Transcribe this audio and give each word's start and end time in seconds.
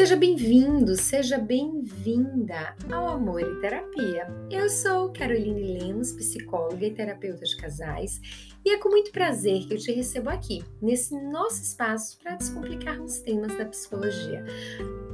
Seja 0.00 0.16
bem-vindo, 0.16 0.96
seja 0.96 1.36
bem-vinda 1.36 2.74
ao 2.90 3.06
Amor 3.06 3.42
e 3.42 3.60
Terapia. 3.60 4.26
Eu 4.50 4.70
sou 4.70 5.12
Caroline 5.12 5.78
Lemos, 5.78 6.12
psicóloga 6.12 6.86
e 6.86 6.94
terapeuta 6.94 7.44
de 7.44 7.54
casais, 7.58 8.18
e 8.64 8.70
é 8.70 8.78
com 8.78 8.88
muito 8.88 9.12
prazer 9.12 9.66
que 9.66 9.74
eu 9.74 9.78
te 9.78 9.92
recebo 9.92 10.30
aqui, 10.30 10.64
nesse 10.80 11.14
nosso 11.30 11.62
espaço 11.62 12.16
para 12.16 12.36
descomplicarmos 12.36 13.18
temas 13.18 13.54
da 13.58 13.66
psicologia, 13.66 14.42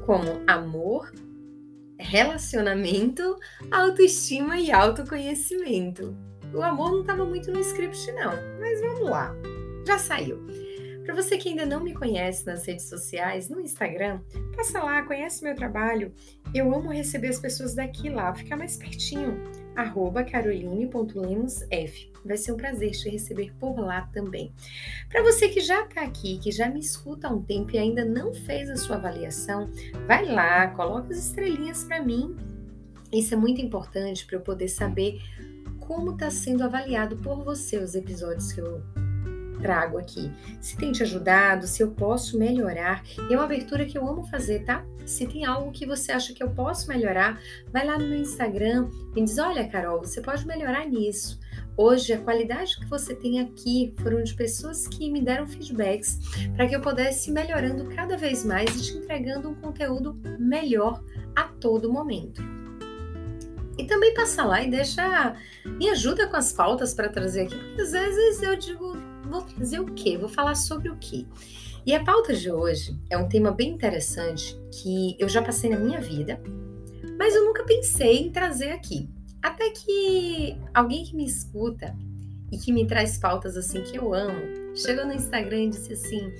como 0.06 0.40
amor, 0.46 1.12
relacionamento, 1.98 3.36
autoestima 3.72 4.56
e 4.60 4.70
autoconhecimento. 4.70 6.16
O 6.54 6.62
amor 6.62 6.92
não 6.92 7.00
estava 7.00 7.24
muito 7.24 7.50
no 7.50 7.58
script, 7.58 8.12
não, 8.12 8.34
mas 8.60 8.80
vamos 8.80 9.10
lá, 9.10 9.34
já 9.84 9.98
saiu. 9.98 10.46
Para 11.06 11.14
você 11.14 11.38
que 11.38 11.50
ainda 11.50 11.64
não 11.64 11.84
me 11.84 11.94
conhece 11.94 12.44
nas 12.44 12.66
redes 12.66 12.88
sociais, 12.88 13.48
no 13.48 13.60
Instagram, 13.60 14.20
passa 14.56 14.82
lá, 14.82 15.00
conhece 15.02 15.44
meu 15.44 15.54
trabalho. 15.54 16.12
Eu 16.52 16.74
amo 16.74 16.92
receber 16.92 17.28
as 17.28 17.38
pessoas 17.38 17.76
daqui 17.76 18.10
lá, 18.10 18.34
ficar 18.34 18.56
mais 18.56 18.76
pertinho. 18.76 19.40
Arroba 19.76 20.24
caroline.lemosf. 20.24 22.12
Vai 22.24 22.36
ser 22.36 22.50
um 22.50 22.56
prazer 22.56 22.90
te 22.90 23.08
receber 23.08 23.54
por 23.60 23.78
lá 23.78 24.10
também. 24.12 24.52
Para 25.08 25.22
você 25.22 25.48
que 25.48 25.60
já 25.60 25.84
está 25.84 26.02
aqui, 26.02 26.38
que 26.38 26.50
já 26.50 26.68
me 26.68 26.80
escuta 26.80 27.28
há 27.28 27.30
um 27.30 27.40
tempo 27.40 27.70
e 27.70 27.78
ainda 27.78 28.04
não 28.04 28.34
fez 28.34 28.68
a 28.68 28.74
sua 28.74 28.96
avaliação, 28.96 29.70
vai 30.08 30.24
lá, 30.24 30.66
coloca 30.70 31.12
as 31.12 31.18
estrelinhas 31.18 31.84
para 31.84 32.02
mim. 32.02 32.34
Isso 33.12 33.32
é 33.32 33.36
muito 33.36 33.60
importante 33.60 34.26
para 34.26 34.38
eu 34.38 34.40
poder 34.40 34.66
saber 34.66 35.20
como 35.78 36.14
está 36.14 36.32
sendo 36.32 36.64
avaliado 36.64 37.16
por 37.18 37.44
você 37.44 37.78
os 37.78 37.94
episódios 37.94 38.52
que 38.52 38.60
eu 38.60 38.82
trago 39.58 39.98
aqui. 39.98 40.30
Se 40.60 40.76
tem 40.76 40.92
te 40.92 41.02
ajudado, 41.02 41.66
se 41.66 41.82
eu 41.82 41.90
posso 41.90 42.38
melhorar. 42.38 43.02
E 43.28 43.34
é 43.34 43.36
uma 43.36 43.44
abertura 43.44 43.84
que 43.84 43.96
eu 43.96 44.06
amo 44.06 44.24
fazer, 44.24 44.64
tá? 44.64 44.84
Se 45.04 45.26
tem 45.26 45.44
algo 45.44 45.70
que 45.70 45.86
você 45.86 46.12
acha 46.12 46.34
que 46.34 46.42
eu 46.42 46.50
posso 46.50 46.88
melhorar, 46.88 47.40
vai 47.72 47.86
lá 47.86 47.98
no 47.98 48.06
meu 48.06 48.18
Instagram 48.18 48.88
e 49.14 49.22
diz: 49.22 49.38
Olha, 49.38 49.68
Carol, 49.68 50.00
você 50.00 50.20
pode 50.20 50.46
melhorar 50.46 50.86
nisso. 50.86 51.38
Hoje, 51.76 52.12
a 52.12 52.18
qualidade 52.18 52.78
que 52.78 52.86
você 52.86 53.14
tem 53.14 53.38
aqui 53.40 53.94
foram 54.02 54.22
de 54.22 54.34
pessoas 54.34 54.88
que 54.88 55.10
me 55.10 55.20
deram 55.20 55.46
feedbacks 55.46 56.18
para 56.56 56.66
que 56.66 56.74
eu 56.74 56.80
pudesse 56.80 57.30
ir 57.30 57.34
melhorando 57.34 57.84
cada 57.94 58.16
vez 58.16 58.44
mais 58.44 58.74
e 58.74 58.82
te 58.82 58.98
entregando 58.98 59.50
um 59.50 59.54
conteúdo 59.54 60.18
melhor 60.38 61.02
a 61.34 61.44
todo 61.44 61.92
momento. 61.92 62.42
E 63.78 63.84
também 63.84 64.14
passa 64.14 64.42
lá 64.42 64.62
e 64.62 64.70
deixa. 64.70 65.36
Me 65.64 65.90
ajuda 65.90 66.26
com 66.28 66.36
as 66.36 66.52
pautas 66.52 66.94
para 66.94 67.10
trazer 67.10 67.42
aqui, 67.42 67.56
porque 67.56 67.82
às 67.82 67.92
vezes 67.92 68.42
eu 68.42 68.56
digo, 68.56 68.96
vou 69.26 69.42
trazer 69.42 69.80
o 69.80 69.86
quê? 69.86 70.16
Vou 70.16 70.28
falar 70.28 70.54
sobre 70.54 70.88
o 70.88 70.96
quê? 70.96 71.26
E 71.84 71.94
a 71.94 72.02
pauta 72.02 72.34
de 72.34 72.50
hoje 72.50 72.98
é 73.08 73.16
um 73.16 73.28
tema 73.28 73.52
bem 73.52 73.70
interessante 73.70 74.58
que 74.72 75.16
eu 75.18 75.28
já 75.28 75.40
passei 75.42 75.70
na 75.70 75.78
minha 75.78 76.00
vida, 76.00 76.40
mas 77.18 77.34
eu 77.34 77.44
nunca 77.44 77.64
pensei 77.64 78.18
em 78.18 78.32
trazer 78.32 78.70
aqui. 78.70 79.08
Até 79.42 79.70
que 79.70 80.58
alguém 80.74 81.04
que 81.04 81.14
me 81.14 81.24
escuta 81.24 81.96
e 82.50 82.58
que 82.58 82.72
me 82.72 82.86
traz 82.86 83.18
pautas 83.18 83.56
assim 83.56 83.82
que 83.82 83.96
eu 83.96 84.12
amo, 84.12 84.40
chegou 84.74 85.06
no 85.06 85.12
Instagram 85.12 85.64
e 85.64 85.70
disse 85.70 85.92
assim: 85.92 86.32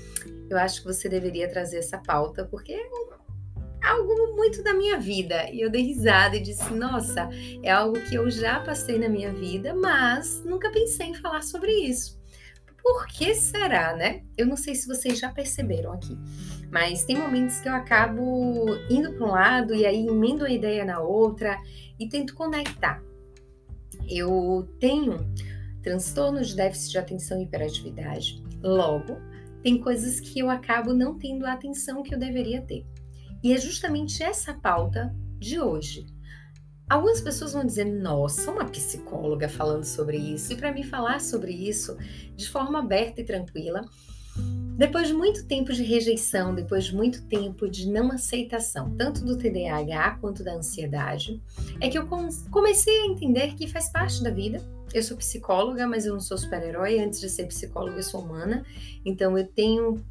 Eu 0.51 0.59
acho 0.59 0.81
que 0.81 0.87
você 0.87 1.09
deveria 1.09 1.49
trazer 1.49 1.79
essa 1.79 1.99
pauta, 1.99 2.45
porque 2.45 2.73
é 2.73 3.89
algo 3.89 4.35
muito 4.35 4.63
da 4.63 4.75
minha 4.75 4.99
vida. 4.99 5.49
E 5.51 5.61
eu 5.61 5.71
dei 5.71 5.83
risada 5.83 6.37
e 6.37 6.41
disse: 6.41 6.73
Nossa, 6.73 7.29
é 7.63 7.71
algo 7.71 8.01
que 8.03 8.17
eu 8.17 8.29
já 8.31 8.61
passei 8.61 8.99
na 8.99 9.09
minha 9.09 9.33
vida, 9.33 9.75
mas 9.75 10.43
nunca 10.45 10.71
pensei 10.71 11.07
em 11.09 11.15
falar 11.15 11.43
sobre 11.43 11.71
isso. 11.71 12.21
Por 12.87 13.09
que 13.09 13.35
será, 13.35 13.97
né? 13.97 14.23
Eu 14.39 14.47
não 14.47 14.57
sei 14.57 14.73
se 14.77 14.87
vocês 14.87 15.19
já 15.19 15.29
perceberam 15.29 15.93
aqui, 15.93 16.17
mas 16.71 17.05
tem 17.05 17.19
momentos 17.19 17.59
que 17.59 17.69
eu 17.69 17.75
acabo 17.75 18.65
indo 18.89 19.13
para 19.13 19.27
um 19.27 19.33
lado 19.33 19.75
e 19.75 19.85
aí 19.85 20.07
emendo 20.07 20.45
a 20.45 20.51
ideia 20.51 20.85
na 20.85 21.01
outra 21.01 21.61
e 21.99 22.09
tento 22.09 22.33
conectar. 22.37 23.03
Eu 24.09 24.73
tenho 24.79 25.19
transtorno 25.83 26.41
de 26.41 26.55
déficit 26.55 26.93
de 26.93 26.99
atenção 26.99 27.41
e 27.41 27.43
hiperatividade. 27.43 28.41
Logo, 28.63 29.17
tem 29.65 29.81
coisas 29.81 30.21
que 30.21 30.39
eu 30.39 30.49
acabo 30.49 30.95
não 30.95 31.19
tendo 31.19 31.45
a 31.45 31.55
atenção 31.55 32.05
que 32.05 32.15
eu 32.15 32.19
deveria 32.21 32.63
ter. 32.63 32.87
E 33.43 33.53
é 33.53 33.59
justamente 33.59 34.23
essa 34.23 34.55
pauta 34.55 35.13
de 35.41 35.59
hoje. 35.59 36.07
Algumas 36.89 37.21
pessoas 37.21 37.53
vão 37.53 37.65
dizer: 37.65 37.85
"Nossa, 37.85 38.51
uma 38.51 38.65
psicóloga 38.65 39.49
falando 39.49 39.85
sobre 39.85 40.17
isso". 40.17 40.53
E 40.53 40.57
para 40.57 40.73
mim 40.73 40.83
falar 40.83 41.21
sobre 41.21 41.53
isso 41.53 41.97
de 42.37 42.49
forma 42.49 42.79
aberta 42.79 43.21
e 43.21 43.25
tranquila, 43.25 43.83
depois 44.77 45.09
de 45.09 45.15
muito 45.15 45.47
tempo 45.47 45.73
de 45.73 45.83
rejeição, 45.83 46.55
depois 46.55 46.85
de 46.85 46.95
muito 46.95 47.23
tempo 47.23 47.67
de 47.67 47.89
não 47.89 48.13
aceitação, 48.13 48.95
tanto 48.95 49.25
do 49.25 49.39
TDAH 49.39 50.19
quanto 50.21 50.45
da 50.45 50.55
ansiedade, 50.55 51.43
é 51.81 51.89
que 51.89 51.99
eu 51.99 52.07
comecei 52.51 53.01
a 53.01 53.07
entender 53.07 53.55
que 53.55 53.67
faz 53.67 53.89
parte 53.91 54.23
da 54.23 54.31
vida. 54.31 54.61
Eu 54.93 55.03
sou 55.03 55.17
psicóloga, 55.17 55.87
mas 55.87 56.05
eu 56.05 56.13
não 56.13 56.21
sou 56.21 56.37
super-herói. 56.37 56.99
Antes 56.99 57.21
de 57.21 57.31
ser 57.31 57.47
psicóloga, 57.47 57.97
eu 57.97 58.03
sou 58.03 58.21
humana. 58.21 58.65
Então, 59.05 59.37
eu 59.37 59.47
tenho 59.47 60.05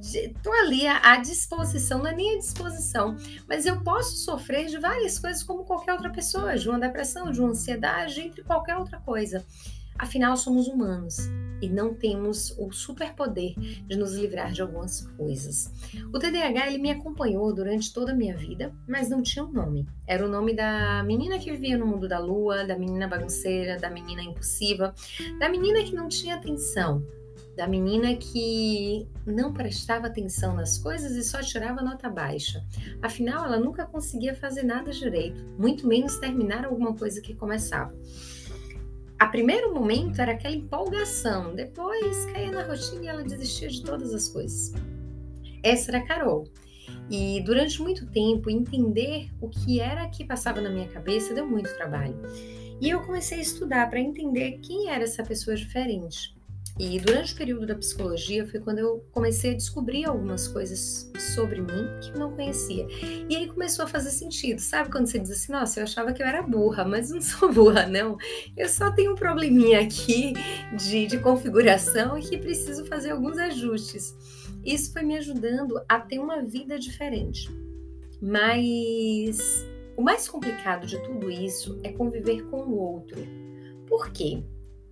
estou 0.00 0.52
ali 0.52 0.86
à, 0.86 1.16
disposição, 1.18 1.98
não 1.98 2.06
é 2.06 2.12
à 2.12 2.38
disposição, 2.38 3.16
mas 3.48 3.64
eu 3.66 3.80
posso 3.82 4.16
sofrer 4.16 4.66
de 4.66 4.78
várias 4.78 5.18
coisas 5.18 5.42
como 5.42 5.64
qualquer 5.64 5.92
outra 5.92 6.10
pessoa, 6.10 6.56
de 6.56 6.68
uma 6.68 6.78
depressão, 6.78 7.30
de 7.30 7.40
uma 7.40 7.50
ansiedade, 7.50 8.20
entre 8.20 8.42
qualquer 8.42 8.76
outra 8.76 8.98
coisa. 8.98 9.44
Afinal, 9.98 10.36
somos 10.36 10.68
humanos 10.68 11.16
e 11.62 11.68
não 11.68 11.94
temos 11.94 12.54
o 12.58 12.70
superpoder 12.70 13.54
de 13.58 13.96
nos 13.96 14.14
livrar 14.14 14.52
de 14.52 14.60
algumas 14.60 15.00
coisas. 15.16 15.72
O 16.12 16.18
TDAH 16.18 16.66
ele 16.66 16.78
me 16.78 16.90
acompanhou 16.90 17.50
durante 17.54 17.92
toda 17.92 18.12
a 18.12 18.14
minha 18.14 18.36
vida, 18.36 18.74
mas 18.86 19.08
não 19.08 19.22
tinha 19.22 19.44
um 19.44 19.50
nome. 19.52 19.86
Era 20.06 20.26
o 20.26 20.28
nome 20.28 20.54
da 20.54 21.02
menina 21.02 21.38
que 21.38 21.50
vivia 21.50 21.78
no 21.78 21.86
mundo 21.86 22.06
da 22.06 22.18
lua, 22.18 22.66
da 22.66 22.76
menina 22.78 23.08
bagunceira, 23.08 23.78
da 23.78 23.88
menina 23.88 24.22
impulsiva, 24.22 24.94
da 25.38 25.48
menina 25.48 25.82
que 25.82 25.94
não 25.94 26.08
tinha 26.08 26.34
atenção, 26.34 27.02
da 27.56 27.66
menina 27.66 28.14
que 28.14 29.08
não 29.24 29.52
prestava 29.52 30.06
atenção 30.06 30.54
nas 30.54 30.78
coisas 30.78 31.12
e 31.12 31.24
só 31.24 31.40
tirava 31.40 31.80
nota 31.82 32.08
baixa. 32.10 32.62
Afinal, 33.00 33.46
ela 33.46 33.58
nunca 33.58 33.86
conseguia 33.86 34.34
fazer 34.34 34.62
nada 34.62 34.90
direito, 34.90 35.42
muito 35.58 35.86
menos 35.88 36.18
terminar 36.18 36.66
alguma 36.66 36.94
coisa 36.94 37.20
que 37.20 37.34
começava. 37.34 37.94
A 39.18 39.26
primeiro 39.28 39.72
momento 39.74 40.20
era 40.20 40.32
aquela 40.32 40.54
empolgação, 40.54 41.54
depois 41.54 42.26
caía 42.26 42.52
na 42.52 42.62
rotina 42.62 43.04
e 43.04 43.08
ela 43.08 43.24
desistia 43.24 43.68
de 43.68 43.82
todas 43.82 44.12
as 44.12 44.28
coisas. 44.28 44.74
Essa 45.62 45.92
era 45.92 45.98
a 45.98 46.06
Carol. 46.06 46.44
E 47.10 47.40
durante 47.40 47.80
muito 47.80 48.06
tempo, 48.10 48.50
entender 48.50 49.30
o 49.40 49.48
que 49.48 49.80
era 49.80 50.06
que 50.08 50.24
passava 50.24 50.60
na 50.60 50.68
minha 50.68 50.88
cabeça 50.88 51.32
deu 51.32 51.46
muito 51.46 51.74
trabalho. 51.76 52.16
E 52.78 52.90
eu 52.90 53.00
comecei 53.00 53.38
a 53.38 53.42
estudar 53.42 53.88
para 53.88 53.98
entender 53.98 54.58
quem 54.58 54.90
era 54.90 55.04
essa 55.04 55.22
pessoa 55.22 55.56
diferente. 55.56 56.35
E 56.78 57.00
durante 57.00 57.32
o 57.32 57.36
período 57.36 57.66
da 57.66 57.74
psicologia 57.74 58.46
foi 58.46 58.60
quando 58.60 58.80
eu 58.80 59.02
comecei 59.10 59.52
a 59.52 59.56
descobrir 59.56 60.04
algumas 60.04 60.46
coisas 60.46 61.10
sobre 61.34 61.62
mim 61.62 61.88
que 62.02 62.10
eu 62.10 62.18
não 62.18 62.32
conhecia. 62.32 62.86
E 63.30 63.34
aí 63.34 63.46
começou 63.46 63.86
a 63.86 63.88
fazer 63.88 64.10
sentido. 64.10 64.60
Sabe 64.60 64.90
quando 64.90 65.06
você 65.06 65.18
diz 65.18 65.30
assim, 65.30 65.52
nossa, 65.52 65.80
eu 65.80 65.84
achava 65.84 66.12
que 66.12 66.22
eu 66.22 66.26
era 66.26 66.42
burra, 66.42 66.84
mas 66.84 67.10
não 67.10 67.20
sou 67.22 67.50
burra, 67.50 67.86
não. 67.86 68.18
Eu 68.54 68.68
só 68.68 68.90
tenho 68.90 69.12
um 69.12 69.14
probleminha 69.14 69.80
aqui 69.80 70.34
de, 70.76 71.06
de 71.06 71.18
configuração 71.18 72.18
e 72.18 72.22
que 72.22 72.36
preciso 72.36 72.84
fazer 72.84 73.12
alguns 73.12 73.38
ajustes. 73.38 74.14
Isso 74.62 74.92
foi 74.92 75.02
me 75.02 75.16
ajudando 75.16 75.80
a 75.88 75.98
ter 75.98 76.18
uma 76.18 76.42
vida 76.42 76.78
diferente. 76.78 77.48
Mas 78.20 79.66
o 79.96 80.02
mais 80.02 80.28
complicado 80.28 80.86
de 80.86 81.02
tudo 81.04 81.30
isso 81.30 81.80
é 81.82 81.90
conviver 81.90 82.42
com 82.50 82.58
o 82.58 82.76
outro. 82.76 83.18
Por 83.86 84.10
quê? 84.10 84.42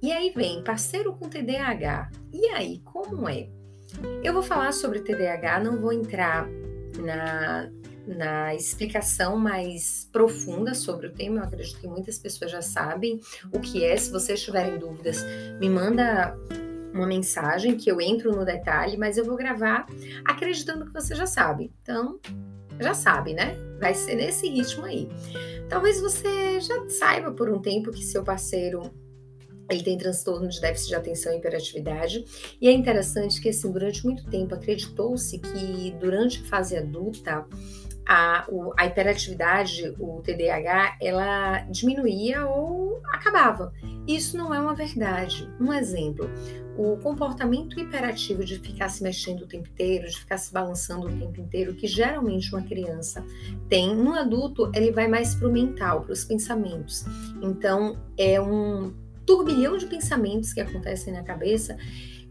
E 0.04 0.12
aí 0.12 0.30
vem 0.36 0.62
parceiro 0.62 1.14
com 1.14 1.30
TDAH. 1.30 2.10
E 2.30 2.48
aí, 2.48 2.78
como 2.84 3.26
é? 3.26 3.48
Eu 4.22 4.34
vou 4.34 4.42
falar 4.42 4.70
sobre 4.72 5.00
TDAH, 5.00 5.60
não 5.60 5.80
vou 5.80 5.94
entrar 5.94 6.46
na, 6.98 7.70
na 8.06 8.54
explicação 8.54 9.38
mais 9.38 10.06
profunda 10.12 10.74
sobre 10.74 11.06
o 11.06 11.10
tema. 11.10 11.38
Eu 11.38 11.44
acredito 11.44 11.80
que 11.80 11.88
muitas 11.88 12.18
pessoas 12.18 12.50
já 12.50 12.60
sabem 12.60 13.18
o 13.50 13.58
que 13.58 13.82
é. 13.82 13.96
Se 13.96 14.12
vocês 14.12 14.42
tiverem 14.42 14.76
dúvidas, 14.76 15.24
me 15.58 15.70
manda 15.70 16.36
uma 16.92 17.06
mensagem 17.06 17.74
que 17.74 17.90
eu 17.90 17.98
entro 17.98 18.30
no 18.30 18.44
detalhe, 18.44 18.98
mas 18.98 19.16
eu 19.16 19.24
vou 19.24 19.36
gravar 19.36 19.86
acreditando 20.26 20.84
que 20.84 20.92
você 20.92 21.14
já 21.14 21.24
sabe. 21.24 21.72
Então, 21.80 22.20
já 22.78 22.92
sabe, 22.92 23.32
né? 23.32 23.56
Vai 23.80 23.94
ser 23.94 24.16
nesse 24.16 24.50
ritmo 24.50 24.84
aí. 24.84 25.08
Talvez 25.70 25.98
você 25.98 26.60
já 26.60 26.90
saiba 26.90 27.32
por 27.32 27.48
um 27.48 27.58
tempo 27.58 27.90
que 27.90 28.04
seu 28.04 28.22
parceiro 28.22 29.02
ele 29.70 29.82
tem 29.82 29.96
transtorno 29.96 30.49
de 30.49 30.61
déficit 30.61 30.88
de 30.88 30.94
atenção 30.94 31.32
e 31.32 31.38
hiperatividade. 31.38 32.25
E 32.61 32.69
é 32.69 32.72
interessante 32.72 33.40
que, 33.40 33.49
assim, 33.49 33.70
durante 33.70 34.05
muito 34.05 34.25
tempo 34.31 34.55
acreditou-se 34.55 35.38
que 35.38 35.94
durante 35.99 36.40
a 36.40 36.44
fase 36.44 36.76
adulta 36.76 37.46
a, 38.06 38.44
o, 38.49 38.72
a 38.76 38.87
hiperatividade, 38.87 39.94
o 39.99 40.20
TDAH, 40.22 40.99
ela 41.00 41.61
diminuía 41.70 42.46
ou 42.46 43.00
acabava. 43.12 43.72
Isso 44.06 44.37
não 44.37 44.52
é 44.55 44.61
uma 44.61 44.75
verdade. 44.75 45.50
Um 45.58 45.72
exemplo, 45.72 46.28
o 46.76 46.96
comportamento 46.99 47.78
hiperativo 47.81 48.44
de 48.44 48.58
ficar 48.58 48.90
se 48.90 49.02
mexendo 49.02 49.43
o 49.43 49.46
tempo 49.46 49.69
inteiro, 49.69 50.06
de 50.06 50.19
ficar 50.19 50.37
se 50.37 50.52
balançando 50.52 51.06
o 51.06 51.19
tempo 51.19 51.40
inteiro, 51.40 51.75
que 51.75 51.87
geralmente 51.87 52.55
uma 52.55 52.62
criança 52.62 53.25
tem, 53.69 53.94
no 53.94 54.12
adulto 54.14 54.70
ele 54.75 54.90
vai 54.90 55.08
mais 55.08 55.34
para 55.34 55.49
o 55.49 55.52
mental, 55.52 56.02
para 56.02 56.12
os 56.12 56.25
pensamentos. 56.25 57.05
Então 57.40 57.96
é 58.19 58.40
um 58.40 58.93
turbilhão 59.26 59.76
de 59.76 59.86
pensamentos 59.86 60.52
que 60.52 60.60
acontecem 60.60 61.12
na 61.12 61.22
cabeça 61.22 61.76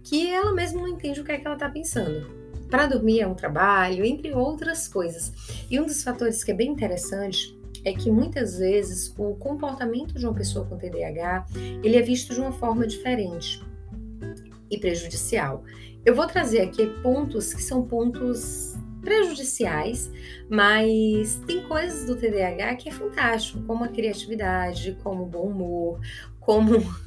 que 0.03 0.29
ela 0.29 0.53
mesma 0.53 0.81
não 0.81 0.89
entende 0.89 1.21
o 1.21 1.23
que 1.23 1.31
é 1.31 1.37
que 1.37 1.45
ela 1.45 1.55
está 1.55 1.69
pensando 1.69 2.43
para 2.73 2.87
dormir 2.87 3.21
é 3.21 3.27
um 3.27 3.35
trabalho, 3.35 4.03
entre 4.03 4.33
outras 4.33 4.87
coisas. 4.87 5.31
E 5.69 5.79
um 5.79 5.85
dos 5.85 6.03
fatores 6.03 6.43
que 6.43 6.49
é 6.49 6.55
bem 6.55 6.71
interessante 6.71 7.55
é 7.85 7.93
que 7.93 8.09
muitas 8.09 8.57
vezes 8.57 9.13
o 9.15 9.35
comportamento 9.35 10.15
de 10.15 10.25
uma 10.25 10.33
pessoa 10.33 10.65
com 10.65 10.75
TDAH 10.75 11.45
ele 11.83 11.95
é 11.95 12.01
visto 12.01 12.33
de 12.33 12.39
uma 12.39 12.51
forma 12.51 12.87
diferente 12.87 13.61
e 14.71 14.77
prejudicial. 14.79 15.63
Eu 16.03 16.15
vou 16.15 16.25
trazer 16.25 16.61
aqui 16.61 16.87
pontos 17.03 17.53
que 17.53 17.61
são 17.61 17.83
pontos 17.83 18.73
prejudiciais, 19.03 20.09
mas 20.49 21.35
tem 21.45 21.61
coisas 21.67 22.05
do 22.05 22.15
TDAH 22.15 22.75
que 22.75 22.89
é 22.89 22.91
fantástico, 22.91 23.61
como 23.67 23.83
a 23.83 23.89
criatividade, 23.89 24.97
como 25.03 25.23
o 25.23 25.27
bom 25.27 25.49
humor, 25.49 25.99
como 26.45 26.77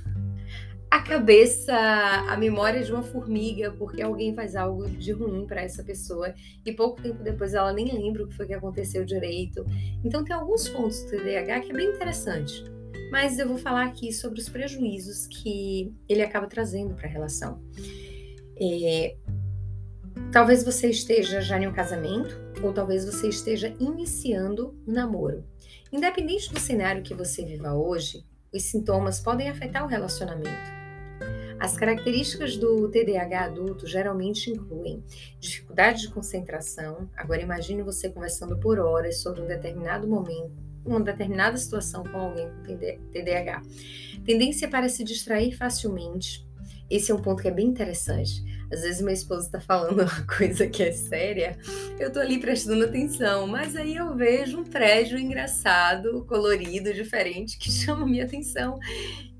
a 0.90 1.02
cabeça, 1.02 1.74
a 1.74 2.36
memória 2.36 2.82
de 2.82 2.92
uma 2.92 3.02
formiga, 3.02 3.70
porque 3.72 4.00
alguém 4.00 4.34
faz 4.34 4.56
algo 4.56 4.88
de 4.88 5.12
ruim 5.12 5.46
para 5.46 5.62
essa 5.62 5.82
pessoa 5.82 6.34
e 6.64 6.72
pouco 6.72 7.02
tempo 7.02 7.22
depois 7.22 7.54
ela 7.54 7.72
nem 7.72 7.92
lembra 7.92 8.24
o 8.24 8.28
que 8.28 8.36
foi 8.36 8.46
que 8.46 8.54
aconteceu 8.54 9.04
direito. 9.04 9.64
Então 10.04 10.24
tem 10.24 10.34
alguns 10.34 10.68
pontos 10.68 11.02
do 11.02 11.10
TDAH 11.10 11.60
que 11.60 11.70
é 11.70 11.74
bem 11.74 11.88
interessante. 11.88 12.64
Mas 13.10 13.38
eu 13.38 13.46
vou 13.46 13.58
falar 13.58 13.84
aqui 13.84 14.12
sobre 14.12 14.40
os 14.40 14.48
prejuízos 14.48 15.26
que 15.26 15.94
ele 16.08 16.22
acaba 16.22 16.46
trazendo 16.46 16.94
para 16.94 17.06
a 17.06 17.10
relação. 17.10 17.62
É, 18.60 19.16
talvez 20.32 20.64
você 20.64 20.88
esteja 20.88 21.40
já 21.40 21.60
em 21.60 21.68
um 21.68 21.72
casamento 21.72 22.36
ou 22.62 22.72
talvez 22.72 23.04
você 23.04 23.28
esteja 23.28 23.74
iniciando 23.78 24.74
um 24.86 24.92
namoro. 24.92 25.44
Independente 25.92 26.52
do 26.52 26.58
cenário 26.58 27.02
que 27.02 27.14
você 27.14 27.44
viva 27.44 27.74
hoje, 27.74 28.24
os 28.56 28.64
sintomas 28.64 29.20
podem 29.20 29.49
afetar 29.49 29.85
o 29.85 29.88
relacionamento. 29.88 30.76
As 31.58 31.75
características 31.75 32.56
do 32.56 32.88
TDAH 32.91 33.44
adulto 33.47 33.87
geralmente 33.87 34.50
incluem 34.50 35.03
dificuldade 35.41 36.03
de 36.03 36.11
concentração. 36.11 37.08
Agora 37.17 37.41
imagine 37.41 37.82
você 37.82 38.11
conversando 38.11 38.58
por 38.58 38.79
horas 38.79 39.23
sobre 39.23 39.41
um 39.41 39.47
determinado 39.47 40.06
momento, 40.06 40.53
uma 40.85 41.00
determinada 41.00 41.56
situação 41.56 42.05
com 42.05 42.19
alguém 42.19 42.49
com 42.49 42.76
TDAH. 43.11 43.62
Tendência 44.25 44.69
para 44.69 44.88
se 44.88 45.03
distrair 45.03 45.56
facilmente. 45.56 46.47
Esse 46.91 47.11
é 47.11 47.14
um 47.14 47.23
ponto 47.23 47.43
que 47.43 47.49
é 47.49 47.50
bem 47.53 47.67
interessante. 47.67 48.44
Às 48.72 48.82
vezes 48.82 49.00
meu 49.00 49.14
esposo 49.14 49.46
está 49.46 49.60
falando 49.60 50.00
uma 50.02 50.26
coisa 50.26 50.66
que 50.66 50.82
é 50.82 50.92
séria, 50.92 51.56
eu 51.98 52.08
estou 52.08 52.22
ali 52.22 52.38
prestando 52.38 52.84
atenção, 52.84 53.46
mas 53.46 53.76
aí 53.76 53.96
eu 53.96 54.14
vejo 54.14 54.60
um 54.60 54.64
prédio 54.64 55.18
engraçado, 55.18 56.24
colorido, 56.26 56.92
diferente, 56.92 57.58
que 57.58 57.70
chama 57.72 58.06
minha 58.06 58.24
atenção. 58.24 58.78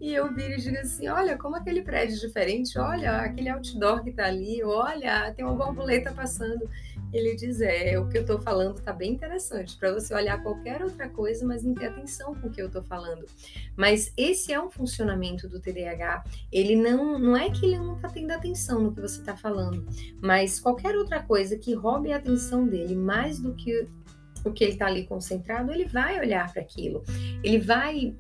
E 0.00 0.14
eu 0.14 0.32
viro 0.34 0.52
e 0.52 0.61
digo 0.61 0.76
assim: 0.78 1.08
olha, 1.08 1.37
como 1.38 1.56
aquele 1.56 1.82
prédio 1.82 2.19
diferente, 2.20 2.78
olha, 2.78 3.19
aquele 3.19 3.49
outdoor 3.49 4.02
que 4.02 4.11
está 4.11 4.26
ali, 4.26 4.62
olha, 4.62 5.32
tem 5.32 5.44
uma 5.44 5.55
borboleta 5.55 6.12
passando. 6.12 6.69
Ele 7.12 7.35
diz: 7.35 7.61
é, 7.61 7.99
o 7.99 8.08
que 8.08 8.19
eu 8.19 8.23
estou 8.23 8.38
falando 8.38 8.79
está 8.79 8.93
bem 8.93 9.12
interessante, 9.12 9.76
para 9.76 9.93
você 9.93 10.14
olhar 10.14 10.43
qualquer 10.43 10.82
outra 10.82 11.08
coisa, 11.08 11.47
mas 11.47 11.62
não 11.62 11.75
ter 11.75 11.87
atenção 11.87 12.35
com 12.35 12.49
o 12.49 12.50
que 12.50 12.61
eu 12.61 12.67
estou 12.67 12.82
falando. 12.82 13.26
Mas 13.76 14.12
esse 14.17 14.53
é 14.53 14.61
um 14.61 14.70
funcionamento 14.70 15.49
do 15.49 15.61
TDAH. 15.61 16.25
Ele 16.53 16.76
não, 16.76 17.19
não 17.19 17.37
é 17.37 17.50
que 17.50 17.67
ele 17.67 17.79
não 17.79 17.97
está 17.97 18.08
tendo 18.08 18.31
atenção 18.31 18.82
no 18.82 18.94
que 18.94 19.00
você 19.00 19.20
está 19.20 19.37
falando, 19.37 19.87
mas 20.20 20.61
qualquer 20.61 20.97
outra 20.97 21.23
coisa 21.23 21.56
que 21.56 21.75
roube 21.75 22.12
a 22.12 22.17
atenção 22.17 22.67
dele 22.67 22.94
mais 22.94 23.38
do 23.38 23.55
que 23.55 23.87
o 24.44 24.53
que 24.53 24.62
ele 24.62 24.75
está 24.75 24.87
ali 24.87 25.05
concentrado, 25.05 25.73
ele 25.73 25.87
vai 25.87 26.20
olhar 26.20 26.53
para 26.53 26.62
aquilo, 26.62 27.03
ele 27.43 27.58
vai 27.58 28.14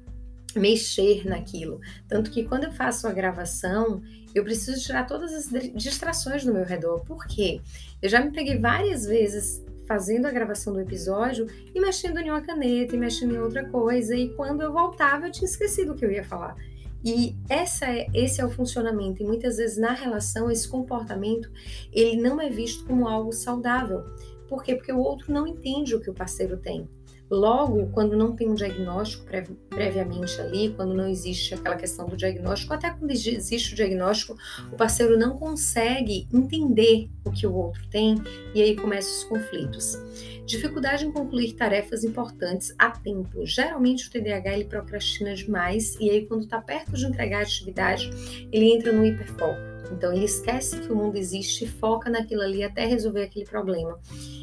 mexer 0.56 1.26
naquilo. 1.26 1.80
Tanto 2.08 2.30
que 2.30 2.44
quando 2.44 2.64
eu 2.64 2.72
faço 2.72 3.06
a 3.06 3.12
gravação, 3.12 4.02
eu 4.34 4.42
preciso 4.44 4.82
tirar 4.82 5.06
todas 5.06 5.32
as 5.32 5.72
distrações 5.74 6.44
do 6.44 6.52
meu 6.52 6.64
redor. 6.64 7.00
Por 7.00 7.26
quê? 7.26 7.60
Eu 8.06 8.10
já 8.10 8.20
me 8.20 8.30
peguei 8.30 8.56
várias 8.56 9.04
vezes 9.04 9.66
fazendo 9.84 10.26
a 10.26 10.30
gravação 10.30 10.72
do 10.72 10.80
episódio 10.80 11.48
e 11.74 11.80
mexendo 11.80 12.18
em 12.18 12.30
uma 12.30 12.40
caneta 12.40 12.94
e 12.94 12.98
mexendo 12.98 13.34
em 13.34 13.38
outra 13.40 13.68
coisa. 13.68 14.14
E 14.14 14.28
quando 14.34 14.60
eu 14.60 14.72
voltava, 14.72 15.26
eu 15.26 15.32
tinha 15.32 15.48
esquecido 15.48 15.90
o 15.90 15.96
que 15.96 16.04
eu 16.04 16.12
ia 16.12 16.22
falar. 16.22 16.56
E 17.04 17.34
essa 17.48 17.86
é, 17.86 18.06
esse 18.14 18.40
é 18.40 18.46
o 18.46 18.48
funcionamento. 18.48 19.24
E 19.24 19.26
muitas 19.26 19.56
vezes 19.56 19.76
na 19.76 19.92
relação, 19.92 20.48
esse 20.48 20.68
comportamento, 20.68 21.50
ele 21.92 22.16
não 22.22 22.40
é 22.40 22.48
visto 22.48 22.84
como 22.84 23.08
algo 23.08 23.32
saudável. 23.32 24.04
Por 24.48 24.62
quê? 24.62 24.76
Porque 24.76 24.92
o 24.92 25.00
outro 25.00 25.32
não 25.32 25.44
entende 25.44 25.96
o 25.96 26.00
que 26.00 26.08
o 26.08 26.14
parceiro 26.14 26.56
tem. 26.58 26.88
Logo, 27.30 27.88
quando 27.88 28.16
não 28.16 28.36
tem 28.36 28.48
um 28.48 28.54
diagnóstico 28.54 29.26
previamente 29.68 30.40
ali, 30.40 30.72
quando 30.74 30.94
não 30.94 31.08
existe 31.08 31.54
aquela 31.54 31.76
questão 31.76 32.06
do 32.06 32.16
diagnóstico, 32.16 32.72
até 32.72 32.90
quando 32.90 33.10
existe 33.10 33.72
o 33.72 33.76
diagnóstico, 33.76 34.36
o 34.72 34.76
parceiro 34.76 35.18
não 35.18 35.36
consegue 35.36 36.28
entender 36.32 37.08
o 37.24 37.30
que 37.32 37.46
o 37.46 37.54
outro 37.54 37.84
tem 37.88 38.16
e 38.54 38.62
aí 38.62 38.76
começam 38.76 39.12
os 39.12 39.24
conflitos. 39.24 39.98
Dificuldade 40.46 41.04
em 41.04 41.10
concluir 41.10 41.54
tarefas 41.54 42.04
importantes 42.04 42.72
a 42.78 42.90
tempo. 42.90 43.44
Geralmente 43.44 44.06
o 44.06 44.10
TDAH 44.10 44.52
ele 44.52 44.64
procrastina 44.64 45.34
demais 45.34 45.96
e 46.00 46.08
aí 46.08 46.26
quando 46.26 46.44
está 46.44 46.60
perto 46.60 46.92
de 46.92 47.06
entregar 47.06 47.40
a 47.40 47.42
atividade, 47.42 48.08
ele 48.52 48.72
entra 48.72 48.92
no 48.92 49.04
hiperfoco. 49.04 49.75
Então 49.92 50.12
ele 50.12 50.24
esquece 50.24 50.80
que 50.80 50.92
o 50.92 50.96
mundo 50.96 51.16
existe 51.16 51.64
e 51.64 51.68
foca 51.68 52.10
naquilo 52.10 52.42
ali 52.42 52.62
até 52.62 52.84
resolver 52.86 53.22
aquele 53.22 53.44
problema 53.44 53.98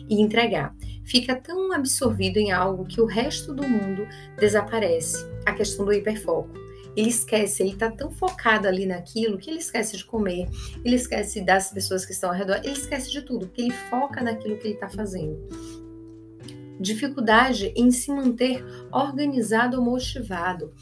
e 0.09 0.21
entregar. 0.21 0.75
Fica 1.05 1.35
tão 1.35 1.71
absorvido 1.73 2.37
em 2.37 2.51
algo 2.51 2.85
que 2.85 3.01
o 3.01 3.05
resto 3.05 3.53
do 3.53 3.67
mundo 3.67 4.07
desaparece. 4.37 5.25
A 5.45 5.51
questão 5.51 5.85
do 5.85 5.93
hiperfoco. 5.93 6.53
Ele 6.95 7.09
esquece, 7.09 7.63
ele 7.63 7.71
está 7.71 7.89
tão 7.89 8.11
focado 8.11 8.67
ali 8.67 8.85
naquilo 8.85 9.37
que 9.37 9.49
ele 9.49 9.57
esquece 9.57 9.97
de 9.97 10.05
comer, 10.05 10.47
ele 10.85 10.95
esquece 10.95 11.41
das 11.41 11.71
pessoas 11.71 12.05
que 12.05 12.11
estão 12.11 12.29
ao 12.29 12.35
redor, 12.35 12.57
ele 12.57 12.73
esquece 12.73 13.11
de 13.11 13.23
tudo, 13.23 13.47
porque 13.47 13.63
ele 13.63 13.71
foca 13.71 14.21
naquilo 14.21 14.57
que 14.57 14.67
ele 14.67 14.75
está 14.75 14.87
fazendo 14.87 15.39
dificuldade 16.79 17.71
em 17.75 17.89
se 17.91 18.11
manter 18.11 18.63
organizado 18.91 19.77
ou 19.77 19.83
motivado. 19.83 20.73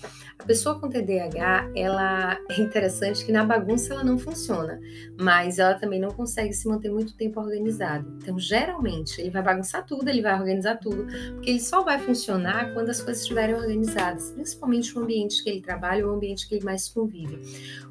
A 0.41 0.43
pessoa 0.43 0.79
com 0.79 0.89
TDAH, 0.89 1.69
ela 1.75 2.35
é 2.49 2.59
interessante 2.59 3.23
que 3.23 3.31
na 3.31 3.45
bagunça 3.45 3.93
ela 3.93 4.03
não 4.03 4.17
funciona, 4.17 4.81
mas 5.19 5.59
ela 5.59 5.75
também 5.75 5.99
não 5.99 6.09
consegue 6.09 6.51
se 6.51 6.67
manter 6.67 6.89
muito 6.89 7.15
tempo 7.15 7.39
organizado. 7.39 8.11
Então, 8.17 8.39
geralmente, 8.39 9.21
ele 9.21 9.29
vai 9.29 9.43
bagunçar 9.43 9.85
tudo, 9.85 10.09
ele 10.09 10.23
vai 10.23 10.33
organizar 10.33 10.77
tudo, 10.77 11.05
porque 11.35 11.51
ele 11.51 11.59
só 11.59 11.83
vai 11.83 11.99
funcionar 11.99 12.73
quando 12.73 12.89
as 12.89 12.99
coisas 12.99 13.21
estiverem 13.21 13.53
organizadas, 13.53 14.31
principalmente 14.31 14.97
o 14.97 15.03
ambiente 15.03 15.43
que 15.43 15.49
ele 15.51 15.61
trabalha 15.61 16.07
o 16.07 16.11
ambiente 16.11 16.49
que 16.49 16.55
ele 16.55 16.65
mais 16.65 16.89
convive. 16.89 17.39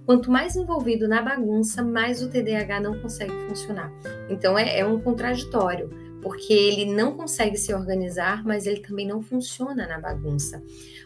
Quanto 0.04 0.28
mais 0.28 0.56
envolvido 0.56 1.06
na 1.06 1.22
bagunça, 1.22 1.84
mais 1.84 2.20
o 2.20 2.28
TDAH 2.28 2.80
não 2.80 3.00
consegue 3.00 3.32
funcionar. 3.48 3.92
Então, 4.28 4.58
é, 4.58 4.80
é 4.80 4.84
um 4.84 5.00
contraditório 5.00 6.09
porque 6.22 6.52
ele 6.52 6.92
não 6.92 7.16
consegue 7.16 7.56
se 7.56 7.72
organizar, 7.72 8.44
mas 8.44 8.66
ele 8.66 8.80
também 8.80 9.06
não 9.06 9.22
funciona 9.22 9.86
na 9.86 9.98
bagunça. 9.98 10.62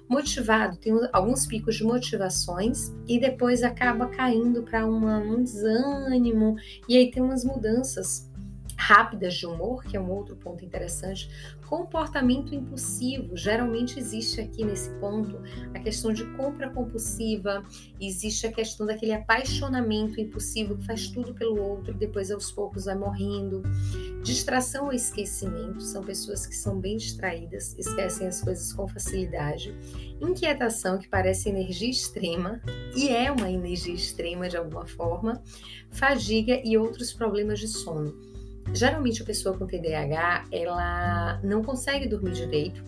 Motivado, 0.09 0.76
tem 0.76 0.92
alguns 1.12 1.47
picos 1.47 1.76
de 1.76 1.85
motivações 1.85 2.92
e 3.06 3.18
depois 3.18 3.62
acaba 3.62 4.09
caindo 4.09 4.62
para 4.62 4.87
um 4.87 5.42
desânimo, 5.42 6.56
e 6.88 6.97
aí 6.97 7.11
tem 7.11 7.23
umas 7.23 7.44
mudanças 7.44 8.30
rápidas 8.76 9.35
de 9.35 9.47
humor, 9.47 9.85
que 9.85 9.97
é 9.97 10.00
um 10.00 10.11
outro 10.11 10.37
ponto 10.37 10.64
interessante. 10.64 11.30
Comportamento 11.75 12.54
impulsivo, 12.54 13.37
geralmente 13.37 13.99
existe 13.99 14.40
aqui 14.40 14.64
nesse 14.64 14.90
ponto 15.00 15.43
a 15.75 15.81
questão 15.81 16.12
de 16.12 16.25
compra 16.37 16.71
compulsiva, 16.71 17.64
existe 18.00 18.47
a 18.47 18.52
questão 18.52 18.87
daquele 18.87 19.12
apaixonamento 19.12 20.21
impulsivo 20.21 20.78
que 20.78 20.87
faz 20.87 21.09
tudo 21.09 21.35
pelo 21.35 21.61
outro 21.61 21.93
e 21.93 21.97
depois 21.97 22.31
aos 22.31 22.52
poucos 22.52 22.85
vai 22.85 22.95
morrendo. 22.95 23.61
Distração 24.23 24.85
ou 24.85 24.93
esquecimento, 24.93 25.83
são 25.83 26.04
pessoas 26.04 26.47
que 26.47 26.54
são 26.54 26.78
bem 26.78 26.97
distraídas, 26.97 27.76
esquecem 27.76 28.28
as 28.28 28.40
coisas 28.40 28.73
com 28.73 28.87
facilidade. 28.87 29.75
Inquietação, 30.21 30.97
que 30.97 31.09
parece 31.09 31.49
energia 31.49 31.90
extrema, 31.90 32.62
e 32.95 33.09
é 33.09 33.33
uma 33.33 33.50
energia 33.50 33.95
extrema 33.95 34.49
de 34.49 34.57
alguma 34.57 34.87
forma. 34.87 35.43
Fadiga 35.90 36.62
e 36.64 36.78
outros 36.78 37.12
problemas 37.12 37.59
de 37.59 37.66
sono. 37.66 38.34
Geralmente 38.73 39.23
a 39.23 39.25
pessoa 39.25 39.56
com 39.56 39.66
TDAH, 39.66 40.44
ela 40.50 41.40
não 41.42 41.62
consegue 41.62 42.09
dormir 42.09 42.33
direito, 42.33 42.83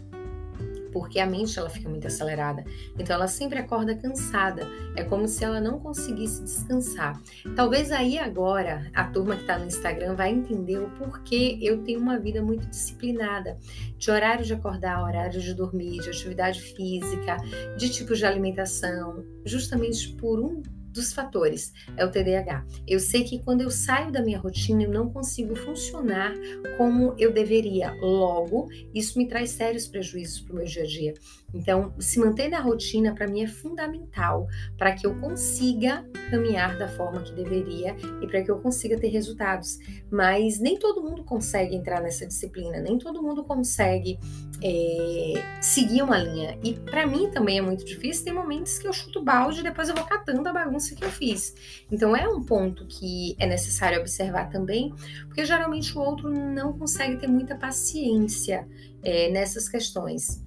porque 0.97 1.21
a 1.21 1.27
mente 1.27 1.59
ela 1.59 1.69
fica 1.69 1.91
muito 1.91 2.07
acelerada. 2.07 2.65
Então 2.99 3.17
ela 3.17 3.29
sempre 3.29 3.59
acorda 3.59 3.95
cansada. 3.95 4.67
É 4.97 5.05
como 5.05 5.29
se 5.29 5.45
ela 5.45 5.61
não 5.61 5.79
conseguisse 5.79 6.43
descansar. 6.43 7.21
Talvez 7.55 7.93
aí 7.93 8.19
agora 8.19 8.91
a 8.95 9.05
turma 9.05 9.37
que 9.37 9.43
está 9.43 9.59
no 9.59 9.67
Instagram 9.67 10.15
vai 10.15 10.31
entender 10.31 10.79
o 10.79 10.89
porquê 10.93 11.59
eu 11.61 11.83
tenho 11.83 12.01
uma 12.01 12.19
vida 12.19 12.43
muito 12.43 12.67
disciplinada, 12.67 13.59
de 13.99 14.11
horário 14.11 14.43
de 14.43 14.55
acordar, 14.55 15.03
horário 15.03 15.39
de 15.39 15.53
dormir, 15.53 16.01
de 16.01 16.09
atividade 16.09 16.63
física, 16.63 17.37
de 17.77 17.91
tipos 17.91 18.19
de 18.19 18.25
alimentação, 18.25 19.23
justamente 19.45 20.15
por 20.15 20.41
um 20.41 20.63
dos 20.97 21.13
fatores 21.13 21.73
é 21.97 22.05
o 22.05 22.11
TDAH. 22.11 22.67
Eu 22.87 22.99
sei 22.99 23.23
que 23.23 23.39
quando 23.39 23.61
eu 23.61 23.71
saio 23.71 24.11
da 24.11 24.23
minha 24.23 24.39
rotina, 24.39 24.83
eu 24.83 24.91
não 24.91 25.11
consigo 25.11 25.55
funcionar 25.55 26.35
como 26.77 27.15
eu 27.19 27.33
deveria. 27.33 27.93
Logo, 28.01 28.69
isso 28.93 29.19
me 29.19 29.29
traz 29.29 29.51
sérios 29.51 29.87
prejuízos 29.87 30.41
para 30.41 30.53
o 30.53 30.57
meu 30.57 30.65
dia 30.65 30.83
a 30.83 30.87
dia. 30.87 31.15
Então, 31.55 31.95
se 31.99 32.19
manter 32.19 32.49
na 32.49 32.61
rotina 32.61 33.15
para 33.15 33.27
mim 33.27 33.43
é 33.43 33.47
fundamental 33.47 34.47
para 34.77 34.93
que 34.93 35.07
eu 35.07 35.15
consiga 35.19 36.05
caminhar 36.31 36.77
da 36.77 36.89
forma 36.89 37.23
que 37.23 37.33
deveria 37.33 37.97
e 38.21 38.27
para 38.27 38.43
que 38.43 38.51
eu 38.51 38.59
consiga 38.59 38.99
ter 38.99 39.09
resultados. 39.09 39.79
Mas 40.11 40.59
nem 40.59 40.79
todo 40.79 41.03
mundo 41.03 41.25
consegue 41.25 41.75
entrar 41.75 42.03
nessa 42.03 42.27
disciplina, 42.27 42.81
nem 42.81 42.99
todo 42.99 43.23
mundo 43.23 43.45
consegue 43.45 44.19
é, 44.63 45.35
seguir 45.61 46.03
uma 46.03 46.19
linha. 46.19 46.59
E 46.63 46.75
para 46.75 47.07
mim 47.07 47.31
também 47.31 47.59
é 47.59 47.63
muito 47.63 47.85
difícil. 47.85 48.25
Tem 48.25 48.35
momentos 48.35 48.79
que 48.79 48.87
eu 48.87 48.93
chuto 48.93 49.23
balde 49.23 49.61
e 49.61 49.63
depois 49.63 49.89
eu 49.89 49.95
vou 49.95 50.05
catando 50.05 50.47
a 50.49 50.53
bagunça 50.53 50.86
que 50.95 51.05
eu 51.05 51.11
fiz. 51.11 51.55
Então 51.91 52.15
é 52.15 52.29
um 52.29 52.43
ponto 52.43 52.87
que 52.87 53.35
é 53.39 53.47
necessário 53.47 53.99
observar 54.01 54.51
também, 54.51 54.95
porque 55.27 55.45
geralmente 55.45 55.97
o 55.97 56.01
outro 56.01 56.31
não 56.31 56.73
consegue 56.73 57.17
ter 57.17 57.27
muita 57.27 57.57
paciência 57.57 58.67
é, 59.03 59.31
nessas 59.31 59.69
questões. 59.69 60.43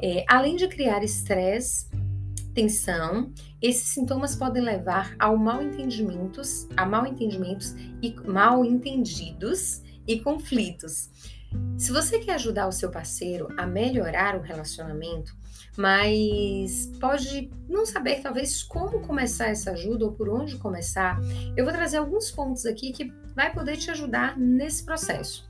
É, 0.00 0.24
além 0.28 0.56
de 0.56 0.68
criar 0.68 1.02
estresse, 1.02 1.88
tensão, 2.54 3.32
esses 3.60 3.88
sintomas 3.88 4.36
podem 4.36 4.62
levar 4.62 5.14
ao 5.18 5.36
mal 5.36 5.62
entendimentos, 5.62 6.68
a 6.76 6.84
mal 6.84 7.06
entendimentos 7.06 7.74
e 8.02 8.14
mal 8.26 8.64
entendidos 8.64 9.82
e 10.06 10.20
conflitos. 10.20 11.10
Se 11.78 11.92
você 11.92 12.18
quer 12.18 12.34
ajudar 12.34 12.66
o 12.66 12.72
seu 12.72 12.90
parceiro 12.90 13.48
a 13.58 13.66
melhorar 13.66 14.36
o 14.36 14.40
relacionamento, 14.40 15.36
mas 15.76 16.90
pode 17.00 17.50
não 17.68 17.86
saber 17.86 18.20
talvez 18.20 18.62
como 18.62 19.00
começar 19.00 19.48
essa 19.48 19.72
ajuda 19.72 20.04
ou 20.04 20.12
por 20.12 20.28
onde 20.28 20.56
começar, 20.56 21.18
eu 21.56 21.64
vou 21.64 21.72
trazer 21.72 21.96
alguns 21.96 22.30
pontos 22.30 22.66
aqui 22.66 22.92
que 22.92 23.12
vai 23.34 23.52
poder 23.52 23.76
te 23.76 23.90
ajudar 23.90 24.38
nesse 24.38 24.84
processo. 24.84 25.48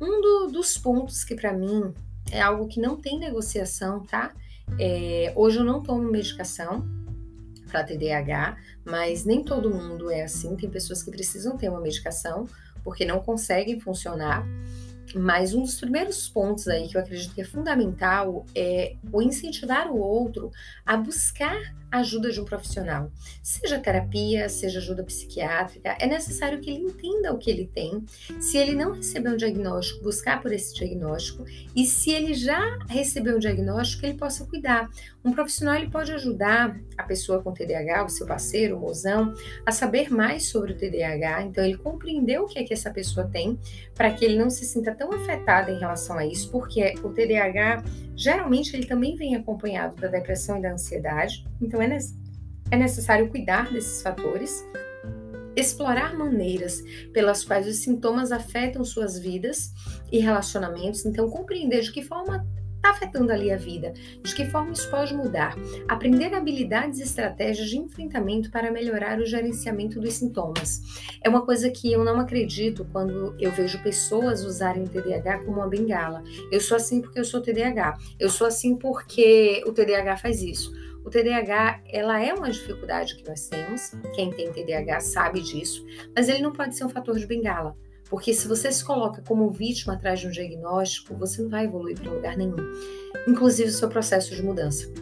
Um 0.00 0.20
do, 0.20 0.46
dos 0.52 0.78
pontos 0.78 1.24
que 1.24 1.34
para 1.34 1.52
mim 1.52 1.92
é 2.30 2.40
algo 2.40 2.68
que 2.68 2.80
não 2.80 2.96
tem 2.96 3.18
negociação, 3.18 4.00
tá? 4.04 4.32
É, 4.78 5.32
hoje 5.36 5.58
eu 5.58 5.64
não 5.64 5.82
tomo 5.82 6.10
medicação 6.10 6.86
para 7.68 7.84
TDAH, 7.84 8.56
mas 8.84 9.24
nem 9.24 9.42
todo 9.42 9.70
mundo 9.70 10.10
é 10.10 10.22
assim. 10.22 10.54
Tem 10.56 10.70
pessoas 10.70 11.02
que 11.02 11.10
precisam 11.10 11.56
ter 11.56 11.68
uma 11.68 11.80
medicação 11.80 12.46
porque 12.84 13.04
não 13.04 13.20
conseguem 13.20 13.80
funcionar. 13.80 14.46
Mas 15.14 15.54
um 15.54 15.62
dos 15.62 15.78
primeiros 15.78 16.28
pontos 16.28 16.66
aí 16.68 16.88
que 16.88 16.96
eu 16.96 17.00
acredito 17.00 17.34
que 17.34 17.40
é 17.40 17.44
fundamental 17.44 18.44
é 18.54 18.96
o 19.12 19.22
incentivar 19.22 19.90
o 19.90 19.98
outro 19.98 20.50
a 20.84 20.96
buscar 20.96 21.74
ajuda 21.90 22.30
de 22.30 22.40
um 22.40 22.44
profissional, 22.44 23.10
seja 23.42 23.78
terapia, 23.78 24.48
seja 24.48 24.78
ajuda 24.78 25.04
psiquiátrica, 25.04 25.96
é 25.98 26.06
necessário 26.06 26.60
que 26.60 26.70
ele 26.70 26.84
entenda 26.84 27.32
o 27.32 27.38
que 27.38 27.50
ele 27.50 27.66
tem. 27.72 28.04
Se 28.40 28.58
ele 28.58 28.74
não 28.74 28.92
recebeu 28.92 29.32
um 29.32 29.36
diagnóstico, 29.36 30.02
buscar 30.02 30.40
por 30.40 30.52
esse 30.52 30.74
diagnóstico, 30.74 31.44
e 31.74 31.86
se 31.86 32.10
ele 32.10 32.34
já 32.34 32.78
recebeu 32.88 33.36
um 33.36 33.38
diagnóstico, 33.38 34.04
ele 34.04 34.18
possa 34.18 34.44
cuidar. 34.44 34.88
Um 35.24 35.32
profissional 35.32 35.74
ele 35.74 35.90
pode 35.90 36.12
ajudar 36.12 36.78
a 36.96 37.02
pessoa 37.02 37.42
com 37.42 37.52
TDAH, 37.52 38.04
o 38.04 38.08
seu 38.08 38.26
parceiro, 38.26 38.76
o 38.76 38.80
mozão, 38.80 39.34
a 39.64 39.72
saber 39.72 40.10
mais 40.10 40.48
sobre 40.48 40.72
o 40.72 40.76
TDAH, 40.76 41.42
então 41.42 41.64
ele 41.64 41.76
compreendeu 41.76 42.44
o 42.44 42.46
que 42.46 42.58
é 42.58 42.64
que 42.64 42.72
essa 42.72 42.90
pessoa 42.90 43.26
tem, 43.26 43.58
para 43.94 44.12
que 44.12 44.24
ele 44.24 44.38
não 44.38 44.50
se 44.50 44.64
sinta 44.64 44.94
tão 44.94 45.12
afetado 45.12 45.70
em 45.70 45.78
relação 45.78 46.18
a 46.18 46.26
isso, 46.26 46.50
porque 46.50 46.94
o 47.02 47.10
TDAH 47.10 47.82
geralmente 48.16 48.74
ele 48.74 48.86
também 48.86 49.14
vem 49.14 49.36
acompanhado 49.36 49.96
da 49.96 50.08
depressão 50.08 50.58
e 50.58 50.62
da 50.62 50.72
ansiedade. 50.72 51.44
Então 51.60 51.82
é 52.70 52.76
necessário 52.76 53.28
cuidar 53.28 53.72
desses 53.72 54.02
fatores, 54.02 54.64
explorar 55.54 56.16
maneiras 56.16 56.82
pelas 57.12 57.44
quais 57.44 57.66
os 57.66 57.76
sintomas 57.76 58.32
afetam 58.32 58.84
suas 58.84 59.18
vidas 59.18 59.72
e 60.12 60.18
relacionamentos, 60.18 61.04
então 61.06 61.30
compreender 61.30 61.80
de 61.80 61.92
que 61.92 62.02
forma 62.02 62.46
está 62.76 62.90
afetando 62.90 63.32
ali 63.32 63.50
a 63.50 63.56
vida, 63.56 63.92
de 64.22 64.34
que 64.34 64.44
forma 64.46 64.72
isso 64.72 64.88
pode 64.90 65.14
mudar, 65.14 65.56
aprender 65.88 66.34
habilidades 66.34 67.00
e 67.00 67.02
estratégias 67.02 67.68
de 67.68 67.78
enfrentamento 67.78 68.50
para 68.50 68.70
melhorar 68.70 69.18
o 69.18 69.26
gerenciamento 69.26 70.00
dos 70.00 70.14
sintomas. 70.14 70.80
É 71.24 71.28
uma 71.28 71.44
coisa 71.44 71.68
que 71.70 71.92
eu 71.92 72.04
não 72.04 72.20
acredito 72.20 72.86
quando 72.92 73.34
eu 73.40 73.50
vejo 73.50 73.82
pessoas 73.82 74.44
usarem 74.44 74.84
o 74.84 74.88
TDAH 74.88 75.40
como 75.40 75.58
uma 75.58 75.68
bengala. 75.68 76.22
Eu 76.52 76.60
sou 76.60 76.76
assim 76.76 77.00
porque 77.00 77.18
eu 77.18 77.24
sou 77.24 77.40
TDAH. 77.40 77.98
Eu 78.18 78.28
sou 78.28 78.46
assim 78.46 78.76
porque 78.76 79.62
o 79.66 79.72
TDAH 79.72 80.18
faz 80.18 80.42
isso. 80.42 80.72
O 81.06 81.10
TDAH, 81.10 81.82
ela 81.92 82.20
é 82.20 82.34
uma 82.34 82.50
dificuldade 82.50 83.14
que 83.14 83.28
nós 83.28 83.46
temos, 83.48 83.92
quem 84.16 84.32
tem 84.32 84.50
TDAH 84.50 84.98
sabe 84.98 85.40
disso, 85.40 85.86
mas 86.12 86.28
ele 86.28 86.42
não 86.42 86.52
pode 86.52 86.76
ser 86.76 86.84
um 86.84 86.88
fator 86.88 87.16
de 87.16 87.24
bengala, 87.24 87.76
porque 88.10 88.34
se 88.34 88.48
você 88.48 88.72
se 88.72 88.84
coloca 88.84 89.22
como 89.22 89.48
vítima 89.48 89.94
atrás 89.94 90.18
de 90.18 90.26
um 90.26 90.32
diagnóstico, 90.32 91.14
você 91.14 91.40
não 91.42 91.48
vai 91.48 91.64
evoluir 91.64 91.96
para 91.96 92.10
lugar 92.10 92.36
nenhum, 92.36 92.56
inclusive 93.28 93.68
o 93.68 93.72
seu 93.72 93.88
processo 93.88 94.34
de 94.34 94.42
mudança. 94.42 94.92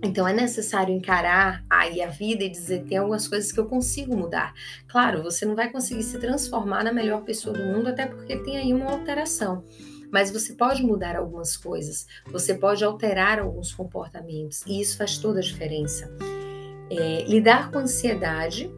Então 0.00 0.28
é 0.28 0.32
necessário 0.32 0.94
encarar 0.94 1.64
aí 1.68 2.00
a 2.00 2.08
vida 2.08 2.44
e 2.44 2.48
dizer 2.48 2.84
tem 2.84 2.98
algumas 2.98 3.26
coisas 3.26 3.50
que 3.50 3.58
eu 3.58 3.66
consigo 3.66 4.16
mudar. 4.16 4.54
Claro, 4.86 5.24
você 5.24 5.44
não 5.44 5.56
vai 5.56 5.72
conseguir 5.72 6.04
se 6.04 6.20
transformar 6.20 6.84
na 6.84 6.92
melhor 6.92 7.22
pessoa 7.22 7.52
do 7.52 7.64
mundo, 7.64 7.88
até 7.88 8.06
porque 8.06 8.36
tem 8.36 8.58
aí 8.58 8.72
uma 8.72 8.92
alteração 8.92 9.64
mas 10.12 10.30
você 10.30 10.52
pode 10.52 10.82
mudar 10.84 11.16
algumas 11.16 11.56
coisas, 11.56 12.06
você 12.26 12.54
pode 12.54 12.84
alterar 12.84 13.40
alguns 13.40 13.72
comportamentos 13.72 14.62
e 14.66 14.80
isso 14.80 14.98
faz 14.98 15.16
toda 15.16 15.40
a 15.40 15.42
diferença. 15.42 16.14
É, 16.90 17.24
lidar 17.24 17.70
com 17.70 17.78
ansiedade 17.78 18.70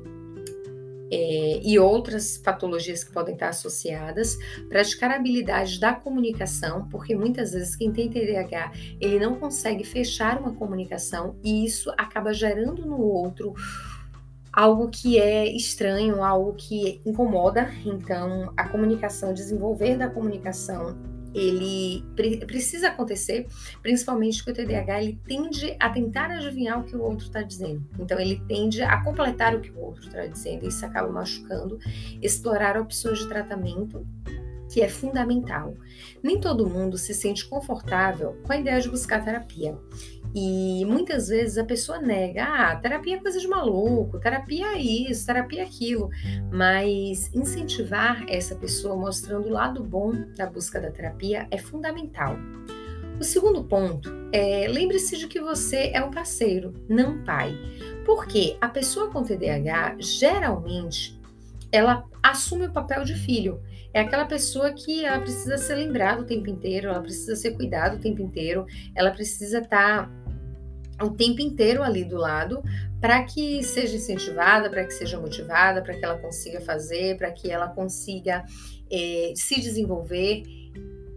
é, 1.10 1.60
e 1.64 1.76
outras 1.76 2.38
patologias 2.38 3.02
que 3.02 3.12
podem 3.12 3.34
estar 3.34 3.48
associadas, 3.48 4.38
praticar 4.68 5.10
habilidades 5.10 5.78
da 5.78 5.92
comunicação, 5.92 6.88
porque 6.88 7.16
muitas 7.16 7.52
vezes 7.52 7.74
quem 7.74 7.92
tem 7.92 8.08
TDAH 8.08 8.72
ele 9.00 9.18
não 9.18 9.34
consegue 9.34 9.82
fechar 9.82 10.38
uma 10.40 10.54
comunicação 10.54 11.36
e 11.42 11.64
isso 11.64 11.90
acaba 11.98 12.32
gerando 12.32 12.86
no 12.86 13.00
outro 13.00 13.54
algo 14.52 14.88
que 14.88 15.18
é 15.18 15.44
estranho, 15.52 16.22
algo 16.22 16.54
que 16.54 17.00
incomoda. 17.04 17.74
Então, 17.84 18.52
a 18.56 18.68
comunicação, 18.68 19.34
desenvolver 19.34 19.96
da 19.96 20.08
comunicação 20.08 21.13
ele 21.34 22.04
pre 22.14 22.38
precisa 22.46 22.88
acontecer, 22.88 23.46
principalmente 23.82 24.42
porque 24.44 24.62
o 24.62 24.64
TDAH 24.64 25.02
ele 25.02 25.20
tende 25.26 25.76
a 25.80 25.90
tentar 25.90 26.30
adivinhar 26.30 26.80
o 26.80 26.84
que 26.84 26.96
o 26.96 27.02
outro 27.02 27.26
está 27.26 27.42
dizendo. 27.42 27.84
Então 27.98 28.18
ele 28.18 28.40
tende 28.46 28.82
a 28.82 29.02
completar 29.02 29.54
o 29.54 29.60
que 29.60 29.70
o 29.70 29.80
outro 29.80 30.06
está 30.06 30.26
dizendo 30.26 30.64
e 30.64 30.68
isso 30.68 30.86
acaba 30.86 31.10
machucando. 31.10 31.78
Explorar 32.22 32.78
opções 32.78 33.18
de 33.18 33.28
tratamento 33.28 34.06
que 34.70 34.80
é 34.82 34.88
fundamental. 34.88 35.74
Nem 36.22 36.40
todo 36.40 36.68
mundo 36.68 36.96
se 36.96 37.14
sente 37.14 37.46
confortável 37.46 38.36
com 38.44 38.52
a 38.52 38.56
ideia 38.56 38.80
de 38.80 38.88
buscar 38.88 39.24
terapia. 39.24 39.78
E 40.34 40.84
muitas 40.84 41.28
vezes 41.28 41.56
a 41.56 41.64
pessoa 41.64 42.00
nega, 42.00 42.44
ah, 42.44 42.76
terapia 42.76 43.16
é 43.16 43.20
coisa 43.20 43.38
de 43.38 43.46
maluco, 43.46 44.18
terapia 44.18 44.66
é 44.74 44.80
isso, 44.80 45.24
terapia 45.24 45.62
é 45.62 45.64
aquilo. 45.64 46.10
Mas 46.50 47.32
incentivar 47.32 48.24
essa 48.28 48.56
pessoa 48.56 48.96
mostrando 48.96 49.46
o 49.46 49.52
lado 49.52 49.84
bom 49.84 50.12
da 50.36 50.46
busca 50.46 50.80
da 50.80 50.90
terapia 50.90 51.46
é 51.52 51.58
fundamental. 51.58 52.36
O 53.20 53.22
segundo 53.22 53.62
ponto 53.62 54.10
é 54.32 54.66
lembre-se 54.68 55.16
de 55.16 55.28
que 55.28 55.40
você 55.40 55.92
é 55.94 56.02
um 56.02 56.10
parceiro, 56.10 56.74
não 56.88 57.22
pai. 57.22 57.56
Porque 58.04 58.56
a 58.60 58.68
pessoa 58.68 59.10
com 59.10 59.22
TDAH 59.22 59.96
geralmente 60.00 61.16
ela 61.70 62.04
assume 62.22 62.66
o 62.66 62.72
papel 62.72 63.04
de 63.04 63.14
filho. 63.14 63.60
É 63.92 64.00
aquela 64.00 64.24
pessoa 64.24 64.72
que 64.72 65.04
ela 65.04 65.20
precisa 65.20 65.56
ser 65.56 65.76
lembrada 65.76 66.22
o 66.22 66.24
tempo 66.24 66.50
inteiro, 66.50 66.88
ela 66.88 67.00
precisa 67.00 67.36
ser 67.36 67.52
cuidada 67.52 67.96
o 67.96 68.00
tempo 68.00 68.20
inteiro, 68.20 68.66
ela 68.94 69.12
precisa 69.12 69.58
estar 69.58 70.08
tá 70.08 70.23
o 71.02 71.10
tempo 71.10 71.40
inteiro 71.40 71.82
ali 71.82 72.04
do 72.04 72.16
lado 72.16 72.62
para 73.00 73.22
que 73.22 73.62
seja 73.62 73.96
incentivada, 73.96 74.70
para 74.70 74.84
que 74.84 74.92
seja 74.92 75.20
motivada, 75.20 75.82
para 75.82 75.94
que 75.94 76.04
ela 76.04 76.18
consiga 76.18 76.60
fazer, 76.60 77.18
para 77.18 77.30
que 77.30 77.50
ela 77.50 77.68
consiga 77.68 78.44
é, 78.90 79.32
se 79.36 79.60
desenvolver. 79.60 80.42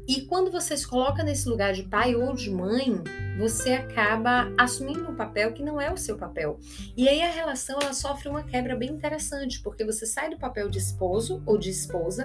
E 0.07 0.21
quando 0.21 0.49
você 0.49 0.77
se 0.77 0.87
coloca 0.87 1.21
nesse 1.21 1.49
lugar 1.49 1.73
de 1.73 1.83
pai 1.83 2.15
ou 2.15 2.33
de 2.33 2.49
mãe, 2.49 3.03
você 3.37 3.73
acaba 3.73 4.51
assumindo 4.57 5.09
um 5.09 5.15
papel 5.15 5.51
que 5.53 5.61
não 5.61 5.79
é 5.79 5.91
o 5.91 5.97
seu 5.97 6.17
papel. 6.17 6.59
E 6.95 7.07
aí 7.07 7.21
a 7.21 7.29
relação 7.29 7.77
ela 7.79 7.93
sofre 7.93 8.29
uma 8.29 8.41
quebra 8.41 8.75
bem 8.75 8.89
interessante, 8.89 9.61
porque 9.61 9.83
você 9.83 10.05
sai 10.05 10.29
do 10.29 10.37
papel 10.37 10.69
de 10.69 10.79
esposo 10.79 11.43
ou 11.45 11.57
de 11.57 11.69
esposa 11.69 12.23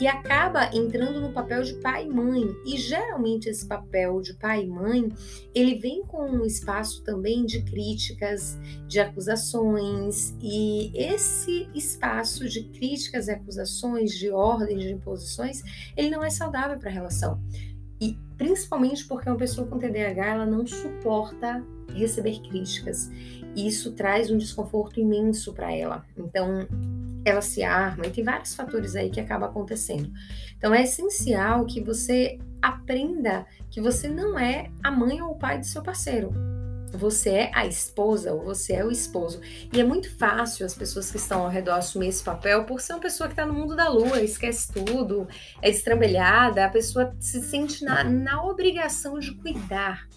e 0.00 0.06
acaba 0.06 0.70
entrando 0.74 1.20
no 1.20 1.32
papel 1.32 1.62
de 1.62 1.74
pai 1.74 2.04
e 2.04 2.08
mãe. 2.08 2.44
E 2.66 2.76
geralmente 2.76 3.48
esse 3.48 3.66
papel 3.66 4.20
de 4.20 4.34
pai 4.34 4.64
e 4.64 4.66
mãe, 4.66 5.08
ele 5.54 5.76
vem 5.76 6.02
com 6.02 6.28
um 6.28 6.44
espaço 6.44 7.02
também 7.04 7.46
de 7.46 7.62
críticas, 7.62 8.58
de 8.86 8.98
acusações, 8.98 10.34
e 10.42 10.90
esse 10.94 11.68
espaço 11.74 12.48
de 12.48 12.64
críticas 12.64 13.28
e 13.28 13.32
acusações, 13.32 14.12
de 14.12 14.30
ordens, 14.30 14.82
de 14.82 14.92
imposições, 14.92 15.62
ele 15.96 16.10
não 16.10 16.24
é 16.24 16.30
saudável 16.30 16.78
para 16.78 16.90
a 16.90 16.92
relação. 16.92 17.19
E 18.00 18.18
principalmente 18.36 19.06
porque 19.06 19.28
uma 19.28 19.36
pessoa 19.36 19.66
com 19.66 19.78
TDAH 19.78 20.26
ela 20.26 20.46
não 20.46 20.66
suporta 20.66 21.62
receber 21.94 22.40
críticas. 22.40 23.10
E 23.54 23.66
isso 23.66 23.92
traz 23.92 24.30
um 24.30 24.38
desconforto 24.38 25.00
imenso 25.00 25.52
para 25.52 25.72
ela. 25.72 26.04
Então, 26.16 26.66
ela 27.24 27.42
se 27.42 27.62
arma 27.62 28.06
e 28.06 28.10
tem 28.10 28.24
vários 28.24 28.54
fatores 28.54 28.96
aí 28.96 29.10
que 29.10 29.20
acabam 29.20 29.48
acontecendo. 29.48 30.10
Então, 30.56 30.72
é 30.72 30.82
essencial 30.82 31.66
que 31.66 31.80
você 31.80 32.38
aprenda 32.62 33.46
que 33.70 33.80
você 33.80 34.08
não 34.08 34.38
é 34.38 34.70
a 34.82 34.90
mãe 34.90 35.20
ou 35.20 35.32
o 35.32 35.38
pai 35.38 35.58
do 35.58 35.66
seu 35.66 35.82
parceiro. 35.82 36.32
Você 36.92 37.30
é 37.30 37.50
a 37.54 37.66
esposa 37.66 38.32
ou 38.32 38.42
você 38.42 38.74
é 38.74 38.84
o 38.84 38.90
esposo. 38.90 39.40
E 39.72 39.80
é 39.80 39.84
muito 39.84 40.14
fácil 40.16 40.66
as 40.66 40.74
pessoas 40.74 41.10
que 41.10 41.16
estão 41.16 41.42
ao 41.42 41.48
redor 41.48 41.72
assumir 41.72 42.08
esse 42.08 42.22
papel 42.22 42.64
por 42.64 42.80
ser 42.80 42.94
uma 42.94 43.00
pessoa 43.00 43.28
que 43.28 43.32
está 43.32 43.46
no 43.46 43.54
mundo 43.54 43.76
da 43.76 43.88
lua, 43.88 44.20
esquece 44.20 44.72
tudo, 44.72 45.28
é 45.62 45.70
estrambelhada, 45.70 46.64
a 46.64 46.68
pessoa 46.68 47.14
se 47.20 47.40
sente 47.42 47.84
na, 47.84 48.02
na 48.02 48.42
obrigação 48.44 49.18
de 49.18 49.32
cuidar. 49.34 50.08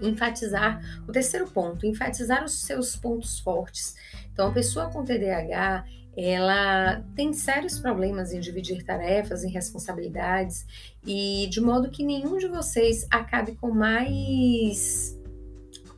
Enfatizar 0.00 0.80
o 1.06 1.12
terceiro 1.12 1.46
ponto, 1.50 1.86
enfatizar 1.86 2.44
os 2.44 2.62
seus 2.62 2.96
pontos 2.96 3.38
fortes. 3.40 3.94
Então, 4.32 4.48
a 4.48 4.52
pessoa 4.52 4.90
com 4.90 5.04
TDAH, 5.04 5.84
ela 6.16 7.02
tem 7.14 7.32
sérios 7.32 7.78
problemas 7.78 8.32
em 8.32 8.40
dividir 8.40 8.84
tarefas, 8.84 9.44
em 9.44 9.50
responsabilidades, 9.50 10.66
e 11.06 11.46
de 11.50 11.60
modo 11.60 11.90
que 11.90 12.04
nenhum 12.04 12.36
de 12.36 12.48
vocês 12.48 13.06
acabe 13.10 13.54
com 13.56 13.70
mais 13.70 15.18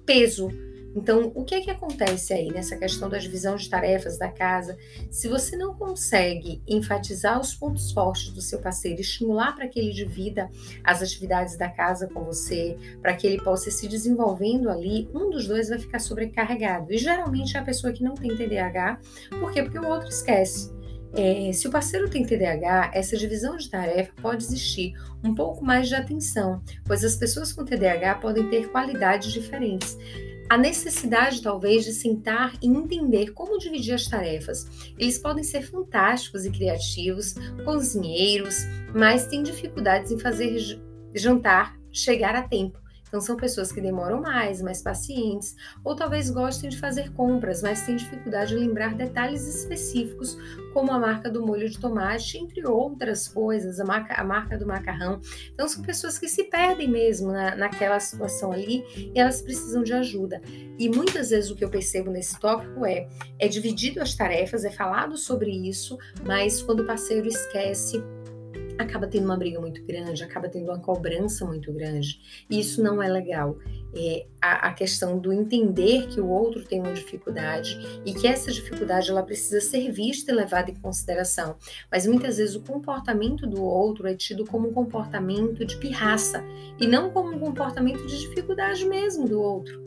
peso. 0.06 0.48
Então, 0.96 1.30
o 1.34 1.44
que 1.44 1.54
é 1.54 1.60
que 1.60 1.70
acontece 1.70 2.32
aí 2.32 2.50
nessa 2.50 2.74
questão 2.74 3.10
da 3.10 3.18
divisão 3.18 3.54
de 3.54 3.68
tarefas 3.68 4.16
da 4.16 4.30
casa? 4.30 4.78
Se 5.10 5.28
você 5.28 5.54
não 5.54 5.74
consegue 5.74 6.62
enfatizar 6.66 7.38
os 7.38 7.54
pontos 7.54 7.92
fortes 7.92 8.30
do 8.30 8.40
seu 8.40 8.60
parceiro, 8.60 9.02
estimular 9.02 9.54
para 9.54 9.68
que 9.68 9.78
ele 9.78 9.92
divida 9.92 10.48
as 10.82 11.02
atividades 11.02 11.58
da 11.58 11.68
casa 11.68 12.08
com 12.08 12.24
você, 12.24 12.78
para 13.02 13.14
que 13.14 13.26
ele 13.26 13.42
possa 13.42 13.70
se 13.70 13.86
desenvolvendo 13.86 14.70
ali, 14.70 15.06
um 15.14 15.28
dos 15.28 15.46
dois 15.46 15.68
vai 15.68 15.78
ficar 15.78 15.98
sobrecarregado. 15.98 16.90
E 16.90 16.96
geralmente 16.96 17.58
é 17.58 17.60
a 17.60 17.64
pessoa 17.64 17.92
que 17.92 18.02
não 18.02 18.14
tem 18.14 18.34
TDAH, 18.34 18.98
por 19.38 19.52
quê? 19.52 19.62
Porque 19.62 19.78
o 19.78 19.86
outro 19.86 20.08
esquece. 20.08 20.75
É, 21.14 21.52
se 21.52 21.66
o 21.66 21.70
parceiro 21.70 22.10
tem 22.10 22.24
TDAH, 22.24 22.90
essa 22.94 23.16
divisão 23.16 23.56
de 23.56 23.70
tarefa 23.70 24.12
pode 24.20 24.44
existir 24.44 24.94
um 25.24 25.34
pouco 25.34 25.64
mais 25.64 25.88
de 25.88 25.94
atenção, 25.94 26.62
pois 26.84 27.04
as 27.04 27.16
pessoas 27.16 27.52
com 27.52 27.64
TDAH 27.64 28.16
podem 28.16 28.48
ter 28.50 28.68
qualidades 28.70 29.32
diferentes. 29.32 29.96
A 30.48 30.56
necessidade, 30.56 31.42
talvez, 31.42 31.84
de 31.84 31.92
sentar 31.92 32.52
e 32.62 32.66
entender 32.68 33.32
como 33.32 33.58
dividir 33.58 33.94
as 33.94 34.04
tarefas. 34.04 34.92
Eles 34.96 35.18
podem 35.18 35.42
ser 35.42 35.62
fantásticos 35.62 36.44
e 36.44 36.50
criativos, 36.50 37.34
cozinheiros, 37.64 38.58
mas 38.94 39.26
têm 39.26 39.42
dificuldades 39.42 40.12
em 40.12 40.18
fazer 40.18 40.56
jantar 41.14 41.76
chegar 41.90 42.36
a 42.36 42.42
tempo. 42.42 42.78
Então, 43.16 43.24
são 43.24 43.36
pessoas 43.36 43.72
que 43.72 43.80
demoram 43.80 44.20
mais, 44.20 44.60
mais 44.60 44.82
pacientes, 44.82 45.56
ou 45.82 45.96
talvez 45.96 46.28
gostem 46.28 46.68
de 46.68 46.78
fazer 46.78 47.14
compras, 47.14 47.62
mas 47.62 47.80
têm 47.80 47.96
dificuldade 47.96 48.50
de 48.50 48.56
lembrar 48.56 48.94
detalhes 48.94 49.46
específicos, 49.48 50.36
como 50.74 50.92
a 50.92 50.98
marca 50.98 51.30
do 51.30 51.40
molho 51.40 51.66
de 51.66 51.80
tomate, 51.80 52.36
entre 52.36 52.66
outras 52.66 53.26
coisas, 53.26 53.80
a 53.80 53.86
marca, 53.86 54.12
a 54.20 54.22
marca 54.22 54.58
do 54.58 54.66
macarrão. 54.66 55.18
Então, 55.54 55.66
são 55.66 55.82
pessoas 55.82 56.18
que 56.18 56.28
se 56.28 56.44
perdem 56.44 56.90
mesmo 56.90 57.32
na, 57.32 57.56
naquela 57.56 57.98
situação 57.98 58.52
ali 58.52 58.84
e 58.94 59.18
elas 59.18 59.40
precisam 59.40 59.82
de 59.82 59.94
ajuda. 59.94 60.42
E 60.78 60.86
muitas 60.90 61.30
vezes 61.30 61.50
o 61.50 61.56
que 61.56 61.64
eu 61.64 61.70
percebo 61.70 62.10
nesse 62.10 62.38
tópico 62.38 62.84
é: 62.84 63.08
é 63.38 63.48
dividido 63.48 64.02
as 64.02 64.14
tarefas, 64.14 64.62
é 64.62 64.70
falado 64.70 65.16
sobre 65.16 65.50
isso, 65.50 65.96
mas 66.22 66.60
quando 66.60 66.80
o 66.80 66.86
parceiro 66.86 67.26
esquece, 67.26 68.04
acaba 68.78 69.06
tendo 69.06 69.24
uma 69.24 69.36
briga 69.36 69.60
muito 69.60 69.82
grande, 69.84 70.22
acaba 70.22 70.48
tendo 70.48 70.66
uma 70.66 70.78
cobrança 70.78 71.44
muito 71.44 71.72
grande. 71.72 72.20
E 72.50 72.60
isso 72.60 72.82
não 72.82 73.02
é 73.02 73.08
legal. 73.08 73.58
É 73.94 74.26
a, 74.40 74.68
a, 74.68 74.72
questão 74.72 75.18
do 75.18 75.32
entender 75.32 76.08
que 76.08 76.20
o 76.20 76.28
outro 76.28 76.64
tem 76.64 76.80
uma 76.80 76.92
dificuldade 76.92 77.78
e 78.04 78.12
que 78.12 78.26
essa 78.26 78.52
dificuldade 78.52 79.10
ela 79.10 79.22
precisa 79.22 79.60
ser 79.60 79.90
vista 79.90 80.30
e 80.30 80.34
levada 80.34 80.70
em 80.70 80.74
consideração. 80.74 81.56
Mas 81.90 82.06
muitas 82.06 82.36
vezes 82.36 82.54
o 82.54 82.60
comportamento 82.60 83.46
do 83.46 83.64
outro 83.64 84.06
é 84.06 84.14
tido 84.14 84.44
como 84.44 84.68
um 84.68 84.72
comportamento 84.72 85.64
de 85.64 85.76
pirraça 85.76 86.44
e 86.78 86.86
não 86.86 87.10
como 87.10 87.34
um 87.34 87.38
comportamento 87.38 88.06
de 88.06 88.18
dificuldade 88.20 88.84
mesmo 88.84 89.26
do 89.26 89.40
outro. 89.40 89.86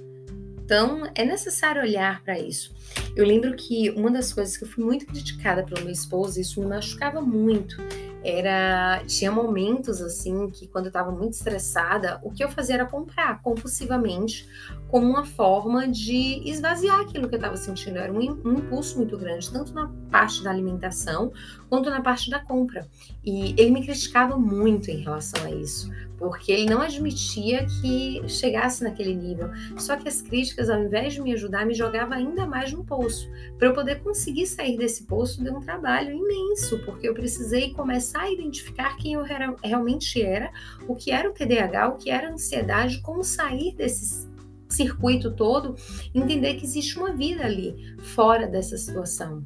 Então, 0.70 1.02
é 1.16 1.26
necessário 1.26 1.82
olhar 1.82 2.22
para 2.24 2.38
isso. 2.38 2.76
Eu 3.16 3.26
lembro 3.26 3.56
que 3.56 3.90
uma 3.90 4.12
das 4.12 4.32
coisas 4.32 4.56
que 4.56 4.64
eu 4.64 4.68
fui 4.68 4.84
muito 4.84 5.08
criticada 5.08 5.64
pelo 5.64 5.82
meu 5.82 5.92
esposo, 5.92 6.40
isso 6.40 6.60
me 6.60 6.68
machucava 6.68 7.20
muito, 7.20 7.76
era 8.24 9.02
tinha 9.06 9.32
momentos 9.32 10.02
assim 10.02 10.50
que 10.50 10.68
quando 10.68 10.86
eu 10.86 10.90
estava 10.90 11.12
muito 11.12 11.34
estressada, 11.34 12.20
o 12.24 12.32
que 12.32 12.44
eu 12.44 12.50
fazia 12.50 12.76
era 12.76 12.86
comprar 12.86 13.42
compulsivamente 13.42 14.48
como 14.90 15.08
uma 15.08 15.26
forma 15.26 15.88
de 15.88 16.42
esvaziar 16.50 17.00
aquilo 17.00 17.30
que 17.30 17.36
eu 17.36 17.40
estava 17.40 17.56
sentindo. 17.56 17.98
Era 17.98 18.12
um, 18.12 18.18
um, 18.18 18.54
impulso 18.54 18.98
muito 18.98 19.18
grande, 19.18 19.50
tanto 19.52 19.74
na 19.74 19.90
parte 20.12 20.44
da 20.44 20.50
alimentação 20.50 21.32
quanto 21.70 21.90
na 21.90 22.02
parte 22.02 22.30
da 22.30 22.40
compra. 22.40 22.88
E 23.24 23.54
ele 23.58 23.72
me 23.72 23.84
criticava 23.84 24.38
muito 24.38 24.90
em 24.90 24.98
relação 24.98 25.46
a 25.46 25.52
isso, 25.52 25.90
porque 26.20 26.52
ele 26.52 26.66
não 26.66 26.82
admitia 26.82 27.66
que 27.82 28.22
chegasse 28.28 28.84
naquele 28.84 29.16
nível. 29.16 29.50
Só 29.78 29.96
que 29.96 30.08
as 30.08 30.22
críticas, 30.22 30.70
ao 30.70 30.84
invés 30.84 31.14
de 31.14 31.22
me 31.22 31.34
ajudar, 31.34 31.66
me 31.66 31.74
jogava 31.74 32.14
ainda 32.14 32.46
mais 32.46 32.72
no 32.74 32.84
poço. 32.84 33.28
Para 33.58 33.70
eu 33.70 33.74
poder 33.74 34.02
conseguir 34.02 34.46
sair 34.46 34.78
desse 34.78 35.06
poço, 35.06 35.42
deu 35.42 35.56
um 35.56 35.62
trabalho 35.62 36.14
imenso, 36.14 36.78
porque 36.80 37.08
eu 37.08 37.14
precisei 37.14 37.74
começar 37.74 38.24
a 38.24 38.32
identificar 38.32 38.98
quem 38.98 39.14
eu 39.14 39.24
realmente 39.64 40.22
era, 40.22 40.52
o 40.88 40.96
que 40.96 41.10
era 41.10 41.30
o 41.30 41.34
TDAH, 41.34 41.88
o 41.88 41.98
que 41.98 42.12
era 42.12 42.28
a 42.28 42.34
ansiedade, 42.34 43.02
como 43.02 43.24
sair 43.24 43.74
desses 43.76 44.28
circuito 44.70 45.32
todo, 45.32 45.76
entender 46.14 46.54
que 46.54 46.64
existe 46.64 46.98
uma 46.98 47.12
vida 47.12 47.44
ali 47.44 47.98
fora 48.00 48.46
dessa 48.48 48.78
situação. 48.78 49.44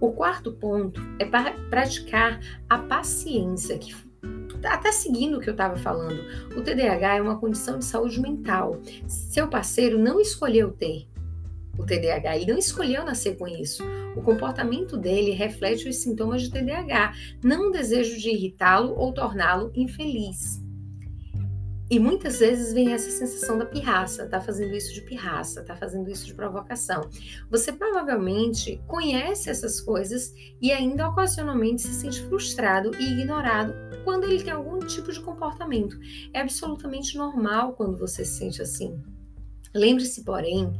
O 0.00 0.12
quarto 0.12 0.52
ponto 0.52 1.00
é 1.18 1.24
para 1.24 1.52
praticar 1.68 2.40
a 2.68 2.78
paciência, 2.78 3.78
que 3.78 3.94
até 4.64 4.90
seguindo 4.92 5.36
o 5.36 5.40
que 5.40 5.48
eu 5.48 5.54
estava 5.54 5.76
falando, 5.76 6.20
o 6.56 6.62
TDAH 6.62 7.16
é 7.16 7.22
uma 7.22 7.38
condição 7.38 7.78
de 7.78 7.84
saúde 7.84 8.20
mental. 8.20 8.80
Seu 9.06 9.48
parceiro 9.48 9.98
não 9.98 10.20
escolheu 10.20 10.70
ter 10.70 11.06
o 11.78 11.84
TDAH, 11.84 12.36
ele 12.36 12.52
não 12.52 12.58
escolheu 12.58 13.04
nascer 13.04 13.36
com 13.36 13.48
isso. 13.48 13.84
O 14.16 14.22
comportamento 14.22 14.96
dele 14.96 15.32
reflete 15.32 15.88
os 15.88 15.96
sintomas 15.96 16.42
de 16.42 16.50
TDAH, 16.50 17.14
não 17.42 17.68
o 17.68 17.72
desejo 17.72 18.18
de 18.18 18.30
irritá-lo 18.30 18.94
ou 18.96 19.12
torná-lo 19.12 19.72
infeliz. 19.74 20.63
E 21.90 21.98
muitas 21.98 22.38
vezes 22.38 22.72
vem 22.72 22.92
essa 22.92 23.10
sensação 23.10 23.58
da 23.58 23.66
pirraça, 23.66 24.26
tá 24.26 24.40
fazendo 24.40 24.74
isso 24.74 24.94
de 24.94 25.02
pirraça, 25.02 25.62
tá 25.62 25.76
fazendo 25.76 26.10
isso 26.10 26.24
de 26.26 26.34
provocação. 26.34 27.10
Você 27.50 27.72
provavelmente 27.72 28.82
conhece 28.86 29.50
essas 29.50 29.80
coisas 29.80 30.32
e 30.62 30.72
ainda 30.72 31.08
ocasionalmente 31.08 31.82
se 31.82 31.92
sente 31.92 32.22
frustrado 32.22 32.90
e 32.98 33.12
ignorado 33.12 33.74
quando 34.02 34.24
ele 34.24 34.42
tem 34.42 34.52
algum 34.52 34.78
tipo 34.78 35.12
de 35.12 35.20
comportamento. 35.20 35.98
É 36.32 36.40
absolutamente 36.40 37.18
normal 37.18 37.74
quando 37.74 37.98
você 37.98 38.24
se 38.24 38.38
sente 38.38 38.62
assim. 38.62 38.98
Lembre-se, 39.74 40.22
porém, 40.22 40.72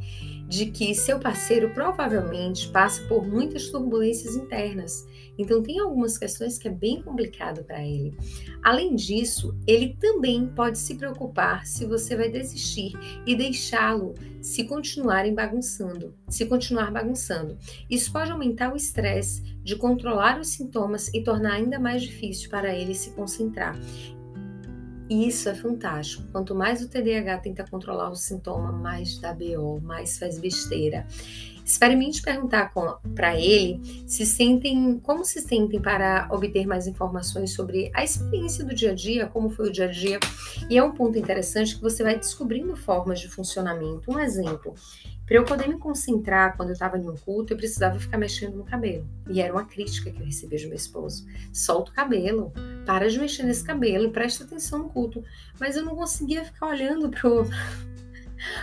de 0.47 0.67
que 0.67 0.95
seu 0.95 1.19
parceiro 1.19 1.73
provavelmente 1.73 2.69
passa 2.69 3.03
por 3.07 3.27
muitas 3.27 3.69
turbulências 3.69 4.35
internas, 4.35 5.05
então 5.37 5.61
tem 5.61 5.79
algumas 5.79 6.17
questões 6.17 6.57
que 6.57 6.67
é 6.67 6.71
bem 6.71 7.01
complicado 7.01 7.63
para 7.63 7.83
ele. 7.83 8.17
Além 8.63 8.95
disso, 8.95 9.55
ele 9.67 9.95
também 9.99 10.47
pode 10.47 10.77
se 10.77 10.95
preocupar 10.95 11.65
se 11.65 11.85
você 11.85 12.15
vai 12.15 12.29
desistir 12.29 12.93
e 13.25 13.35
deixá-lo 13.35 14.13
se 14.41 14.63
continuarem 14.63 15.33
bagunçando, 15.33 16.13
se 16.29 16.45
continuar 16.45 16.91
bagunçando. 16.91 17.57
Isso 17.89 18.11
pode 18.11 18.31
aumentar 18.31 18.71
o 18.71 18.75
estresse 18.75 19.41
de 19.63 19.75
controlar 19.75 20.39
os 20.39 20.49
sintomas 20.49 21.11
e 21.13 21.23
tornar 21.23 21.53
ainda 21.53 21.79
mais 21.79 22.03
difícil 22.03 22.49
para 22.49 22.73
ele 22.75 22.93
se 22.93 23.11
concentrar. 23.11 23.77
E 25.09 25.27
isso 25.27 25.47
é 25.49 25.53
fantástico. 25.53 26.23
Quanto 26.31 26.55
mais 26.55 26.81
o 26.81 26.89
TDAH 26.89 27.37
tenta 27.39 27.65
controlar 27.69 28.09
o 28.09 28.15
sintoma, 28.15 28.71
mais 28.71 29.19
dá 29.19 29.33
BO, 29.33 29.79
mais 29.81 30.17
faz 30.17 30.39
besteira. 30.39 31.05
Experimente 31.65 32.21
perguntar 32.21 32.71
para 33.15 33.35
ele 33.35 33.81
se 34.07 34.23
sentem, 34.23 34.99
como 34.99 35.25
se 35.25 35.41
sentem 35.41 35.81
para 35.81 36.27
obter 36.31 36.67
mais 36.67 36.85
informações 36.85 37.53
sobre 37.53 37.89
a 37.91 38.03
experiência 38.03 38.63
do 38.63 38.75
dia 38.75 38.91
a 38.91 38.93
dia, 38.93 39.25
como 39.25 39.49
foi 39.49 39.69
o 39.69 39.71
dia 39.71 39.85
a 39.85 39.91
dia. 39.91 40.19
E 40.69 40.77
é 40.77 40.83
um 40.83 40.91
ponto 40.91 41.17
interessante 41.17 41.75
que 41.75 41.81
você 41.81 42.03
vai 42.03 42.19
descobrindo 42.19 42.75
formas 42.75 43.19
de 43.19 43.27
funcionamento. 43.27 44.11
Um 44.11 44.19
exemplo, 44.19 44.75
para 45.25 45.37
eu 45.37 45.43
poder 45.43 45.67
me 45.67 45.79
concentrar 45.79 46.55
quando 46.55 46.69
eu 46.69 46.73
estava 46.73 46.99
em 46.99 47.09
um 47.09 47.17
culto, 47.17 47.53
eu 47.53 47.57
precisava 47.57 47.99
ficar 47.99 48.19
mexendo 48.19 48.57
no 48.57 48.63
cabelo. 48.63 49.07
E 49.27 49.41
era 49.41 49.51
uma 49.51 49.65
crítica 49.65 50.11
que 50.11 50.21
eu 50.21 50.25
recebia 50.25 50.59
de 50.59 50.67
meu 50.67 50.75
esposo. 50.75 51.25
Solta 51.51 51.89
o 51.89 51.93
cabelo, 51.95 52.53
para 52.85 53.09
de 53.09 53.17
mexer 53.17 53.41
nesse 53.41 53.63
cabelo, 53.63 54.11
presta 54.11 54.43
atenção 54.43 54.77
no 54.77 54.89
culto. 54.89 55.23
Mas 55.59 55.75
eu 55.75 55.83
não 55.83 55.95
conseguia 55.95 56.45
ficar 56.45 56.67
olhando 56.67 57.09
pro 57.09 57.43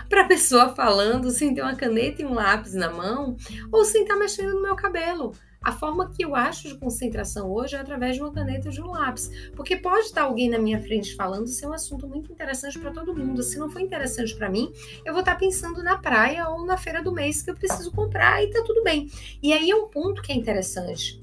para 0.08 0.22
a 0.22 0.26
pessoa 0.26 0.74
falando 0.74 1.30
sem 1.30 1.54
ter 1.54 1.62
uma 1.62 1.76
caneta 1.76 2.22
e 2.22 2.26
um 2.26 2.34
lápis 2.34 2.74
na 2.74 2.90
mão 2.90 3.36
ou 3.70 3.84
sem 3.84 4.02
estar 4.02 4.14
tá 4.14 4.20
mexendo 4.20 4.54
no 4.54 4.62
meu 4.62 4.76
cabelo. 4.76 5.32
A 5.62 5.70
forma 5.70 6.10
que 6.10 6.24
eu 6.24 6.34
acho 6.34 6.68
de 6.68 6.76
concentração 6.76 7.50
hoje 7.50 7.76
é 7.76 7.78
através 7.78 8.16
de 8.16 8.22
uma 8.22 8.32
caneta 8.32 8.68
e 8.68 8.72
de 8.72 8.82
um 8.82 8.90
lápis. 8.90 9.30
Porque 9.54 9.76
pode 9.76 10.06
estar 10.06 10.22
alguém 10.22 10.50
na 10.50 10.58
minha 10.58 10.82
frente 10.82 11.14
falando 11.14 11.46
ser 11.46 11.68
um 11.68 11.72
assunto 11.72 12.08
muito 12.08 12.32
interessante 12.32 12.78
para 12.78 12.90
todo 12.90 13.14
mundo. 13.14 13.42
Se 13.42 13.58
não 13.58 13.70
for 13.70 13.80
interessante 13.80 14.34
para 14.34 14.50
mim, 14.50 14.72
eu 15.04 15.12
vou 15.12 15.20
estar 15.20 15.36
pensando 15.36 15.82
na 15.82 15.96
praia 15.96 16.48
ou 16.48 16.66
na 16.66 16.76
feira 16.76 17.00
do 17.02 17.12
mês 17.12 17.42
que 17.42 17.50
eu 17.50 17.54
preciso 17.54 17.92
comprar 17.92 18.42
e 18.42 18.50
tá 18.50 18.62
tudo 18.66 18.82
bem. 18.82 19.08
E 19.40 19.52
aí 19.52 19.70
é 19.70 19.76
um 19.76 19.86
ponto 19.86 20.20
que 20.20 20.32
é 20.32 20.34
interessante. 20.34 21.22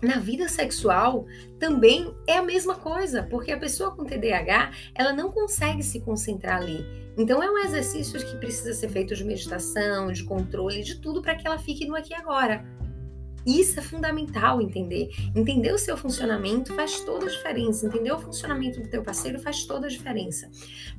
Na 0.00 0.18
vida 0.18 0.48
sexual 0.48 1.26
também 1.58 2.14
é 2.26 2.38
a 2.38 2.42
mesma 2.42 2.76
coisa, 2.76 3.24
porque 3.24 3.50
a 3.50 3.58
pessoa 3.58 3.90
com 3.90 4.04
TDAH, 4.04 4.70
ela 4.94 5.12
não 5.12 5.30
consegue 5.30 5.82
se 5.82 6.00
concentrar 6.00 6.62
ali. 6.62 7.07
Então 7.18 7.42
é 7.42 7.50
um 7.50 7.58
exercício 7.58 8.24
que 8.24 8.36
precisa 8.36 8.72
ser 8.72 8.88
feito 8.88 9.14
de 9.14 9.24
meditação, 9.24 10.12
de 10.12 10.22
controle, 10.22 10.84
de 10.84 11.00
tudo 11.00 11.20
para 11.20 11.34
que 11.34 11.46
ela 11.46 11.58
fique 11.58 11.84
no 11.84 11.96
aqui 11.96 12.12
e 12.12 12.16
agora. 12.16 12.64
Isso 13.44 13.80
é 13.80 13.82
fundamental 13.82 14.60
entender. 14.60 15.08
Entender 15.34 15.72
o 15.72 15.78
seu 15.78 15.96
funcionamento 15.96 16.74
faz 16.74 17.00
toda 17.00 17.26
a 17.26 17.28
diferença. 17.28 17.86
Entender 17.86 18.12
o 18.12 18.18
funcionamento 18.18 18.80
do 18.80 18.88
teu 18.88 19.02
parceiro 19.02 19.38
faz 19.38 19.64
toda 19.64 19.86
a 19.86 19.90
diferença. 19.90 20.50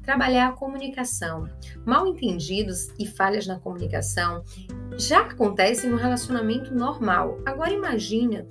Trabalhar 0.01 0.49
a 0.49 0.51
comunicação. 0.51 1.47
Mal 1.85 2.07
entendidos 2.07 2.89
e 2.97 3.05
falhas 3.05 3.45
na 3.45 3.59
comunicação 3.59 4.43
já 4.97 5.21
acontecem 5.21 5.89
no 5.89 5.97
relacionamento 5.97 6.73
normal. 6.73 7.39
Agora 7.45 7.71
imagina 7.71 8.47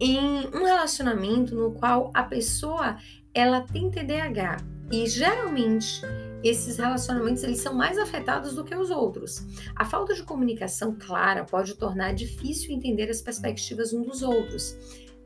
em 0.00 0.46
um 0.54 0.64
relacionamento 0.64 1.54
no 1.56 1.72
qual 1.72 2.12
a 2.14 2.22
pessoa 2.22 2.96
ela 3.34 3.60
tem 3.60 3.90
TDAH 3.90 4.58
e 4.90 5.06
geralmente 5.06 6.00
esses 6.42 6.76
relacionamentos 6.76 7.42
eles 7.42 7.60
são 7.60 7.74
mais 7.74 7.98
afetados 7.98 8.54
do 8.54 8.64
que 8.64 8.74
os 8.74 8.90
outros. 8.90 9.44
A 9.74 9.84
falta 9.84 10.14
de 10.14 10.22
comunicação 10.22 10.96
clara 10.98 11.44
pode 11.44 11.74
tornar 11.74 12.14
difícil 12.14 12.72
entender 12.72 13.10
as 13.10 13.20
perspectivas 13.20 13.92
um 13.92 14.02
dos 14.02 14.22
outros, 14.22 14.76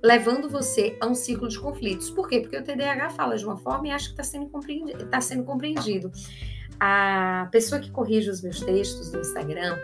levando 0.02 0.48
você 0.48 0.96
a 1.00 1.06
um 1.06 1.14
ciclo 1.14 1.48
de 1.48 1.58
conflitos. 1.58 2.10
Por 2.10 2.28
quê? 2.28 2.40
Porque 2.40 2.56
o 2.56 2.62
TDAH 2.62 3.10
fala 3.10 3.36
de 3.36 3.44
uma 3.44 3.56
forma 3.56 3.88
e 3.88 3.90
acha 3.90 4.06
que 4.06 4.12
está 4.12 4.24
sendo, 4.24 4.48
compreendido, 4.48 5.06
tá 5.06 5.20
sendo 5.20 5.44
compreendido. 5.44 6.10
A 6.80 7.48
pessoa 7.52 7.80
que 7.80 7.90
corrige 7.90 8.28
os 8.30 8.42
meus 8.42 8.60
textos 8.60 9.12
no 9.12 9.20
Instagram, 9.20 9.78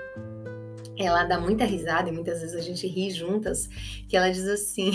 ela 0.96 1.24
dá 1.24 1.38
muita 1.38 1.64
risada 1.64 2.08
e 2.08 2.12
muitas 2.12 2.40
vezes 2.40 2.56
a 2.56 2.60
gente 2.60 2.86
ri 2.88 3.10
juntas, 3.10 3.68
que 4.08 4.16
ela 4.16 4.30
diz 4.30 4.48
assim: 4.48 4.90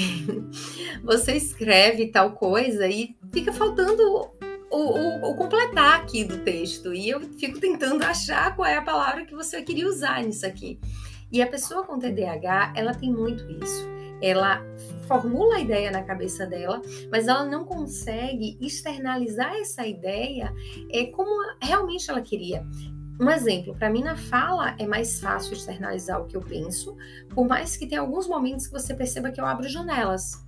você 1.01 1.33
escreve 1.33 2.07
tal 2.07 2.33
coisa 2.33 2.87
e 2.87 3.15
fica 3.31 3.53
faltando 3.53 4.31
o, 4.73 4.77
o, 4.77 5.31
o, 5.31 5.35
completar 5.35 5.99
aqui 5.99 6.23
do 6.23 6.39
texto. 6.39 6.93
E 6.93 7.07
eu 7.07 7.21
fico 7.21 7.59
tentando 7.59 8.03
achar 8.03 8.55
qual 8.55 8.67
é 8.67 8.77
a 8.77 8.81
palavra 8.81 9.23
que 9.23 9.35
você 9.35 9.61
queria 9.61 9.87
usar 9.87 10.23
nisso 10.23 10.45
aqui. 10.45 10.79
E 11.31 11.41
a 11.41 11.47
pessoa 11.47 11.83
com 11.83 11.99
TDAH, 11.99 12.73
ela 12.75 12.93
tem 12.93 13.11
muito 13.11 13.49
isso. 13.63 13.87
Ela 14.19 14.63
formula 15.07 15.57
a 15.57 15.59
ideia 15.59 15.91
na 15.91 16.01
cabeça 16.01 16.47
dela, 16.47 16.81
mas 17.11 17.27
ela 17.27 17.45
não 17.45 17.65
consegue 17.65 18.57
externalizar 18.59 19.53
essa 19.55 19.85
ideia 19.85 20.51
é, 20.89 21.05
como 21.05 21.29
realmente 21.61 22.09
ela 22.09 22.21
queria. 22.21 22.65
Um 23.19 23.29
exemplo, 23.29 23.75
para 23.75 23.91
mim 23.91 24.01
na 24.01 24.15
fala 24.15 24.75
é 24.79 24.87
mais 24.87 25.19
fácil 25.19 25.53
externalizar 25.53 26.19
o 26.19 26.25
que 26.25 26.35
eu 26.35 26.41
penso, 26.41 26.97
por 27.29 27.47
mais 27.47 27.77
que 27.77 27.85
tenha 27.85 28.01
alguns 28.01 28.27
momentos 28.27 28.65
que 28.65 28.73
você 28.73 28.95
perceba 28.95 29.29
que 29.29 29.39
eu 29.39 29.45
abro 29.45 29.69
janelas 29.69 30.43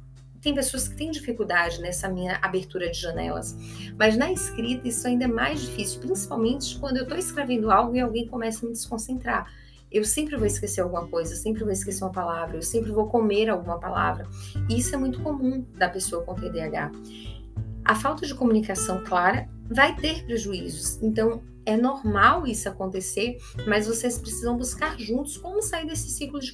tem 0.46 0.54
pessoas 0.54 0.88
que 0.88 0.96
têm 0.96 1.10
dificuldade 1.10 1.82
nessa 1.82 2.08
minha 2.08 2.38
abertura 2.40 2.92
de 2.92 3.02
janelas, 3.02 3.58
mas 3.98 4.16
na 4.16 4.32
escrita 4.32 4.88
isso 4.88 5.08
ainda 5.08 5.26
é 5.26 5.28
mais 5.28 5.62
difícil, 5.62 6.00
principalmente 6.00 6.78
quando 6.78 6.98
eu 6.98 7.04
estou 7.04 7.18
escrevendo 7.18 7.72
algo 7.72 7.96
e 7.96 8.00
alguém 8.00 8.28
começa 8.28 8.64
a 8.64 8.68
me 8.68 8.74
desconcentrar. 8.74 9.52
Eu 9.92 10.06
sempre 10.06 10.36
vou 10.36 10.46
esquecer 10.46 10.82
alguma 10.82 11.08
coisa, 11.08 11.36
sempre 11.36 11.64
vou 11.64 11.74
esquecer 11.74 12.04
uma 12.04 12.12
palavra, 12.12 12.58
eu 12.58 12.62
sempre 12.62 12.92
vou 12.92 13.08
comer 13.08 13.50
alguma 13.50 13.80
palavra. 13.80 14.28
E 14.70 14.78
isso 14.78 14.94
é 14.94 15.00
muito 15.00 15.20
comum 15.22 15.66
da 15.80 15.90
pessoa 15.90 16.24
com 16.24 16.36
TDAH. 16.36 16.92
A 17.84 17.96
falta 17.96 18.28
de 18.28 18.36
comunicação 18.36 19.04
clara 19.04 19.50
vai 19.68 19.96
ter 19.96 20.26
prejuízos. 20.26 21.02
Então, 21.02 21.42
é 21.66 21.76
normal 21.76 22.46
isso 22.46 22.70
acontecer, 22.70 23.38
mas 23.68 23.88
vocês 23.88 24.18
precisam 24.18 24.58
buscar 24.58 25.00
juntos 25.00 25.38
como 25.38 25.62
sair 25.62 25.88
desse 25.88 26.10
ciclo 26.10 26.40
de 26.40 26.52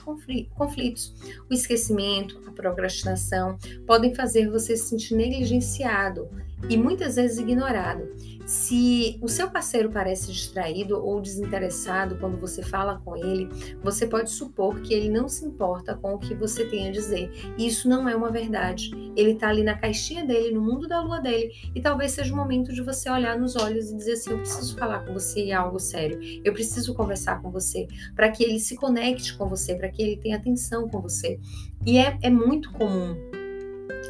conflitos. 0.56 1.14
O 1.50 1.54
esquecimento, 1.54 2.42
a 2.48 2.52
procrastinação 2.52 3.58
podem 3.86 4.16
fazer 4.16 4.50
você 4.50 4.76
se 4.78 4.90
sentir 4.90 5.16
negligenciado 5.16 6.30
e 6.70 6.78
muitas 6.78 7.16
vezes 7.16 7.38
ignorado. 7.38 8.10
Se 8.46 9.18
o 9.22 9.28
seu 9.28 9.50
parceiro 9.50 9.90
parece 9.90 10.32
distraído 10.32 11.02
ou 11.02 11.22
desinteressado 11.22 12.18
quando 12.18 12.38
você 12.38 12.62
fala 12.62 13.00
com 13.04 13.16
ele, 13.16 13.48
você 13.82 14.08
pode 14.08 14.30
supor 14.30 14.82
que 14.82 14.94
ele 14.94 15.10
não 15.10 15.30
se 15.30 15.46
importa 15.46 15.96
com 15.96 16.16
o 16.16 16.20
que 16.20 16.34
você 16.34 16.66
tem 16.66 16.90
a 16.90 16.92
dizer. 16.92 17.32
E 17.58 17.68
isso 17.68 17.88
não 17.88 18.10
é 18.10 18.16
uma 18.16 18.32
verdade. 18.32 18.92
Ele 19.16 19.32
está 19.32 19.50
ali 19.50 19.64
na 19.64 19.78
caixinha 19.78 20.26
dele, 20.26 20.54
no 20.54 20.62
mundo 20.62 20.88
da 20.88 21.02
lua 21.02 21.20
dele, 21.20 21.52
e 21.74 21.82
talvez 21.82 22.12
seja 22.12 22.34
o 22.34 22.38
momento 22.38 22.74
de 22.74 22.82
você 22.82 23.10
olhar 23.10 23.40
nos 23.40 23.56
olhos 23.56 23.90
e 23.90 23.96
dizer 23.96 24.14
assim: 24.14 24.32
Eu 24.32 24.40
preciso 24.40 24.76
falar 24.76 25.06
com 25.06 25.14
você 25.14 25.52
algo 25.52 25.80
sério. 25.80 26.20
Eu 26.44 26.52
preciso 26.52 26.94
conversar 26.94 27.42
com 27.42 27.52
você, 27.52 27.88
para 28.16 28.30
que 28.32 28.44
ele 28.44 28.60
se 28.60 28.76
conecte 28.76 29.38
com 29.38 29.48
você, 29.48 29.76
para 29.76 29.90
que 29.90 30.02
ele 30.02 30.18
tenha 30.18 30.38
atenção 30.38 30.90
com 30.90 31.00
você. 31.00 31.40
E 31.86 31.98
é, 31.98 32.18
é 32.22 32.30
muito 32.30 32.72
comum 32.74 33.31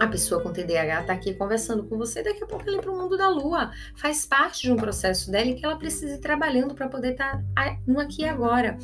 a 0.02 0.08
pessoa 0.08 0.42
com 0.42 0.52
TDAH 0.52 1.02
está 1.02 1.14
aqui 1.14 1.32
conversando 1.36 1.84
com 1.84 1.96
você, 1.96 2.24
daqui 2.24 2.44
a 2.44 2.48
pouco 2.48 2.68
ela 2.68 2.80
é 2.80 2.82
para 2.82 2.92
o 2.92 2.98
mundo 2.98 3.16
da 3.16 3.30
lua. 3.30 3.72
Faz 3.96 4.26
parte 4.26 4.64
de 4.64 4.72
um 4.72 4.76
processo 4.76 5.30
dela 5.30 5.52
e 5.52 5.54
que 5.54 5.64
ela 5.64 5.76
precisa 5.76 6.16
ir 6.16 6.18
trabalhando 6.18 6.74
para 6.74 6.90
poder 6.90 7.12
estar 7.12 7.38
tá 7.54 7.78
no 7.86 8.00
aqui 8.00 8.24
e 8.24 8.26
agora. 8.28 8.80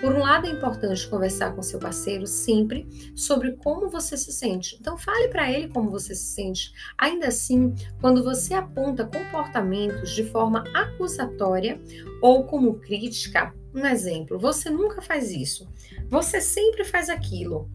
Por 0.00 0.14
um 0.14 0.20
lado, 0.20 0.46
é 0.46 0.50
importante 0.50 1.06
conversar 1.06 1.54
com 1.54 1.62
seu 1.62 1.78
parceiro 1.78 2.26
sempre 2.26 2.88
sobre 3.14 3.52
como 3.52 3.90
você 3.90 4.16
se 4.16 4.32
sente. 4.32 4.78
Então, 4.80 4.96
fale 4.96 5.28
para 5.28 5.52
ele 5.52 5.68
como 5.68 5.90
você 5.90 6.14
se 6.14 6.32
sente. 6.32 6.72
Ainda 6.96 7.28
assim, 7.28 7.74
quando 8.00 8.24
você 8.24 8.54
aponta 8.54 9.04
comportamentos 9.04 10.14
de 10.14 10.24
forma 10.24 10.64
acusatória 10.74 11.78
ou 12.22 12.44
como 12.44 12.80
crítica, 12.80 13.54
um 13.74 13.84
exemplo, 13.84 14.38
você 14.38 14.70
nunca 14.70 15.02
faz 15.02 15.30
isso, 15.30 15.68
você 16.08 16.40
sempre 16.40 16.84
faz 16.84 17.10
aquilo 17.10 17.68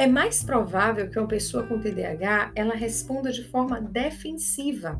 é 0.00 0.06
mais 0.06 0.42
provável 0.42 1.10
que 1.10 1.18
uma 1.18 1.28
pessoa 1.28 1.62
com 1.62 1.78
TDAH 1.78 2.52
ela 2.54 2.74
responda 2.74 3.30
de 3.30 3.44
forma 3.44 3.82
defensiva. 3.82 4.98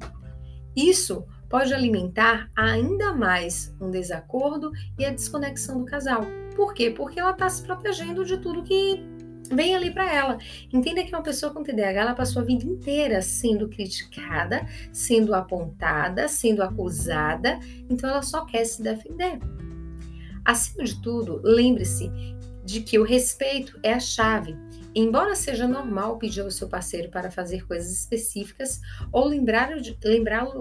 Isso 0.77 1.25
pode 1.49 1.73
alimentar 1.73 2.51
ainda 2.55 3.15
mais 3.15 3.75
um 3.81 3.91
desacordo 3.91 4.71
e 4.99 5.07
a 5.07 5.11
desconexão 5.11 5.79
do 5.79 5.87
casal. 5.87 6.27
Por 6.55 6.75
quê? 6.75 6.91
Porque 6.91 7.19
ela 7.19 7.31
está 7.31 7.49
se 7.49 7.63
protegendo 7.63 8.27
de 8.27 8.37
tudo 8.37 8.63
que 8.63 9.03
vem 9.51 9.75
ali 9.75 9.91
para 9.91 10.13
ela. 10.13 10.37
Entenda 10.71 11.03
que 11.03 11.17
uma 11.17 11.23
pessoa 11.23 11.51
com 11.51 11.63
TDAH 11.63 11.99
ela 11.99 12.15
passou 12.15 12.43
a 12.43 12.45
vida 12.45 12.67
inteira 12.67 13.23
sendo 13.23 13.71
criticada, 13.71 14.67
sendo 14.93 15.35
apontada, 15.35 16.29
sendo 16.29 16.63
acusada, 16.63 17.59
então 17.89 18.11
ela 18.11 18.21
só 18.21 18.45
quer 18.45 18.67
se 18.67 18.83
defender. 18.83 19.39
Acima 20.45 20.85
de 20.85 21.01
tudo, 21.01 21.41
lembre-se 21.43 22.13
de 22.67 22.83
que 22.83 22.99
o 22.99 23.03
respeito 23.03 23.81
é 23.83 23.95
a 23.95 23.99
chave. 24.01 24.55
Embora 24.94 25.37
seja 25.37 25.68
normal 25.68 26.18
pedir 26.18 26.40
ao 26.40 26.50
seu 26.50 26.68
parceiro 26.68 27.11
para 27.11 27.31
fazer 27.31 27.66
coisas 27.66 27.92
específicas 27.92 28.81
ou 29.12 29.24
lembrá-lo 29.26 29.81
de, 29.81 29.96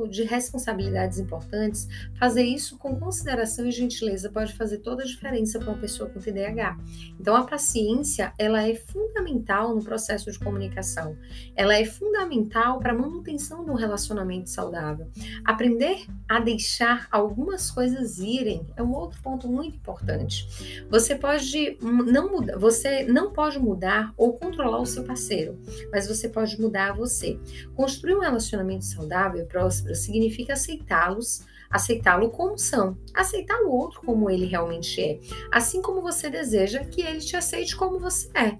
de 0.09 0.23
responsabilidades 0.23 1.17
importantes, 1.17 1.87
fazer 2.19 2.43
isso 2.43 2.77
com 2.77 2.99
consideração 2.99 3.65
e 3.65 3.71
gentileza 3.71 4.29
pode 4.29 4.53
fazer 4.53 4.79
toda 4.79 5.01
a 5.01 5.05
diferença 5.05 5.57
para 5.57 5.69
uma 5.69 5.77
pessoa 5.77 6.09
com 6.09 6.19
TDAH. 6.19 6.77
Então, 7.19 7.35
a 7.35 7.43
paciência 7.43 8.31
ela 8.37 8.67
é 8.67 8.75
fundamental 8.75 9.73
no 9.73 9.83
processo 9.83 10.31
de 10.31 10.37
comunicação. 10.37 11.17
Ela 11.55 11.75
é 11.75 11.85
fundamental 11.85 12.79
para 12.79 12.91
a 12.91 12.95
manutenção 12.95 13.65
de 13.65 13.71
um 13.71 13.75
relacionamento 13.75 14.49
saudável. 14.49 15.07
Aprender 15.43 16.05
a 16.27 16.39
deixar 16.39 17.07
algumas 17.11 17.71
coisas 17.71 18.19
irem 18.19 18.65
é 18.75 18.83
um 18.83 18.93
outro 18.93 19.19
ponto 19.21 19.47
muito 19.47 19.75
importante. 19.75 20.85
Você 20.89 21.15
pode 21.15 21.77
não 21.81 22.31
mudar, 22.31 22.57
você 22.57 23.03
não 23.03 23.31
pode 23.31 23.57
mudar 23.57 24.13
ou 24.19 24.33
controlar 24.33 24.81
o 24.81 24.85
seu 24.85 25.03
parceiro, 25.03 25.57
mas 25.91 26.07
você 26.07 26.27
pode 26.27 26.59
mudar 26.61 26.93
você. 26.93 27.39
Construir 27.73 28.15
um 28.15 28.19
relacionamento 28.19 28.83
saudável 28.83 29.41
e 29.41 29.45
próspero 29.45 29.95
significa 29.95 30.53
aceitá-los, 30.53 31.45
aceitá-lo 31.69 32.29
como 32.29 32.57
são, 32.57 32.97
aceitar 33.13 33.61
o 33.61 33.71
outro 33.71 34.01
como 34.01 34.29
ele 34.29 34.45
realmente 34.45 35.01
é, 35.01 35.19
assim 35.51 35.81
como 35.81 36.01
você 36.01 36.29
deseja 36.29 36.83
que 36.83 37.01
ele 37.01 37.19
te 37.19 37.37
aceite 37.37 37.75
como 37.75 37.97
você 37.97 38.29
é. 38.35 38.57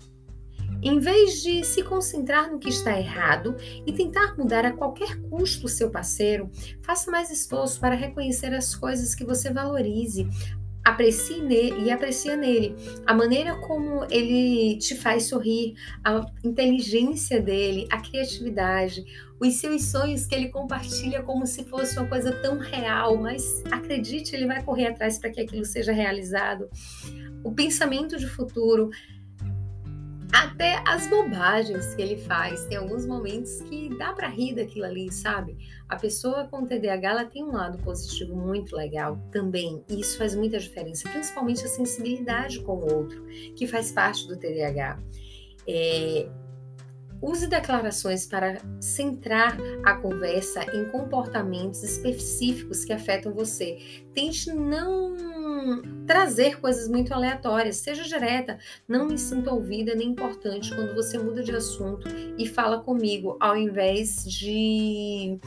Em 0.81 0.97
vez 0.97 1.41
de 1.43 1.61
se 1.65 1.83
concentrar 1.83 2.49
no 2.49 2.57
que 2.57 2.69
está 2.69 2.97
errado 2.97 3.57
e 3.85 3.91
tentar 3.91 4.37
mudar 4.37 4.65
a 4.65 4.71
qualquer 4.71 5.19
custo 5.23 5.65
o 5.65 5.69
seu 5.69 5.89
parceiro, 5.89 6.49
faça 6.81 7.11
mais 7.11 7.29
esforço 7.29 7.81
para 7.81 7.95
reconhecer 7.95 8.53
as 8.53 8.73
coisas 8.75 9.13
que 9.13 9.25
você 9.25 9.51
valorize, 9.51 10.25
aprecie 10.83 11.41
e 11.77 11.91
aprecia 11.91 12.35
nele 12.35 12.75
a 13.05 13.13
maneira 13.13 13.55
como 13.55 14.05
ele 14.09 14.77
te 14.77 14.95
faz 14.95 15.23
sorrir, 15.23 15.75
a 16.03 16.25
inteligência 16.43 17.41
dele, 17.41 17.87
a 17.91 18.01
criatividade, 18.01 19.03
os 19.39 19.55
seus 19.55 19.85
sonhos 19.85 20.25
que 20.25 20.35
ele 20.35 20.49
compartilha 20.49 21.23
como 21.23 21.47
se 21.47 21.63
fosse 21.63 21.97
uma 21.97 22.07
coisa 22.07 22.31
tão 22.41 22.57
real, 22.57 23.17
mas 23.17 23.63
acredite, 23.71 24.35
ele 24.35 24.45
vai 24.45 24.63
correr 24.63 24.87
atrás 24.87 25.17
para 25.17 25.29
que 25.29 25.41
aquilo 25.41 25.63
seja 25.63 25.91
realizado. 25.91 26.69
O 27.43 27.53
pensamento 27.53 28.17
de 28.17 28.27
futuro, 28.27 28.89
até 30.31 30.81
as 30.85 31.07
bobagens 31.07 31.95
que 31.95 32.01
ele 32.01 32.17
faz. 32.17 32.65
Tem 32.65 32.77
alguns 32.77 33.05
momentos 33.05 33.61
que 33.61 33.89
dá 33.97 34.13
para 34.13 34.27
rir 34.27 34.55
daquilo 34.55 34.85
ali, 34.85 35.11
sabe? 35.11 35.57
A 35.87 35.95
pessoa 35.95 36.47
com 36.47 36.65
TDAH 36.65 37.09
ela 37.09 37.25
tem 37.25 37.43
um 37.43 37.51
lado 37.51 37.77
positivo 37.79 38.35
muito 38.35 38.75
legal 38.75 39.19
também, 39.31 39.83
e 39.89 39.99
isso 39.99 40.17
faz 40.17 40.35
muita 40.35 40.59
diferença, 40.59 41.09
principalmente 41.09 41.63
a 41.63 41.67
sensibilidade 41.67 42.59
com 42.61 42.73
o 42.73 42.93
outro, 42.93 43.25
que 43.55 43.67
faz 43.67 43.91
parte 43.91 44.27
do 44.27 44.37
TDAH. 44.37 44.99
É, 45.67 46.29
Use 47.21 47.47
declarações 47.47 48.25
para 48.25 48.61
centrar 48.79 49.57
a 49.83 49.95
conversa 49.95 50.63
em 50.73 50.85
comportamentos 50.89 51.83
específicos 51.83 52.85
que 52.85 52.93
afetam 52.93 53.33
você. 53.33 53.77
Tente 54.13 54.53
não 54.53 55.13
trazer 56.05 56.59
coisas 56.59 56.87
muito 56.87 57.13
aleatórias, 57.13 57.77
seja 57.77 58.03
direta. 58.03 58.57
Não 58.87 59.07
me 59.07 59.17
sinta 59.17 59.53
ouvida 59.53 59.95
nem 59.95 60.09
importante 60.09 60.73
quando 60.73 60.95
você 60.95 61.17
muda 61.17 61.43
de 61.43 61.55
assunto 61.55 62.07
e 62.37 62.47
fala 62.47 62.79
comigo, 62.79 63.37
ao 63.39 63.55
invés 63.55 64.23
de 64.25 65.39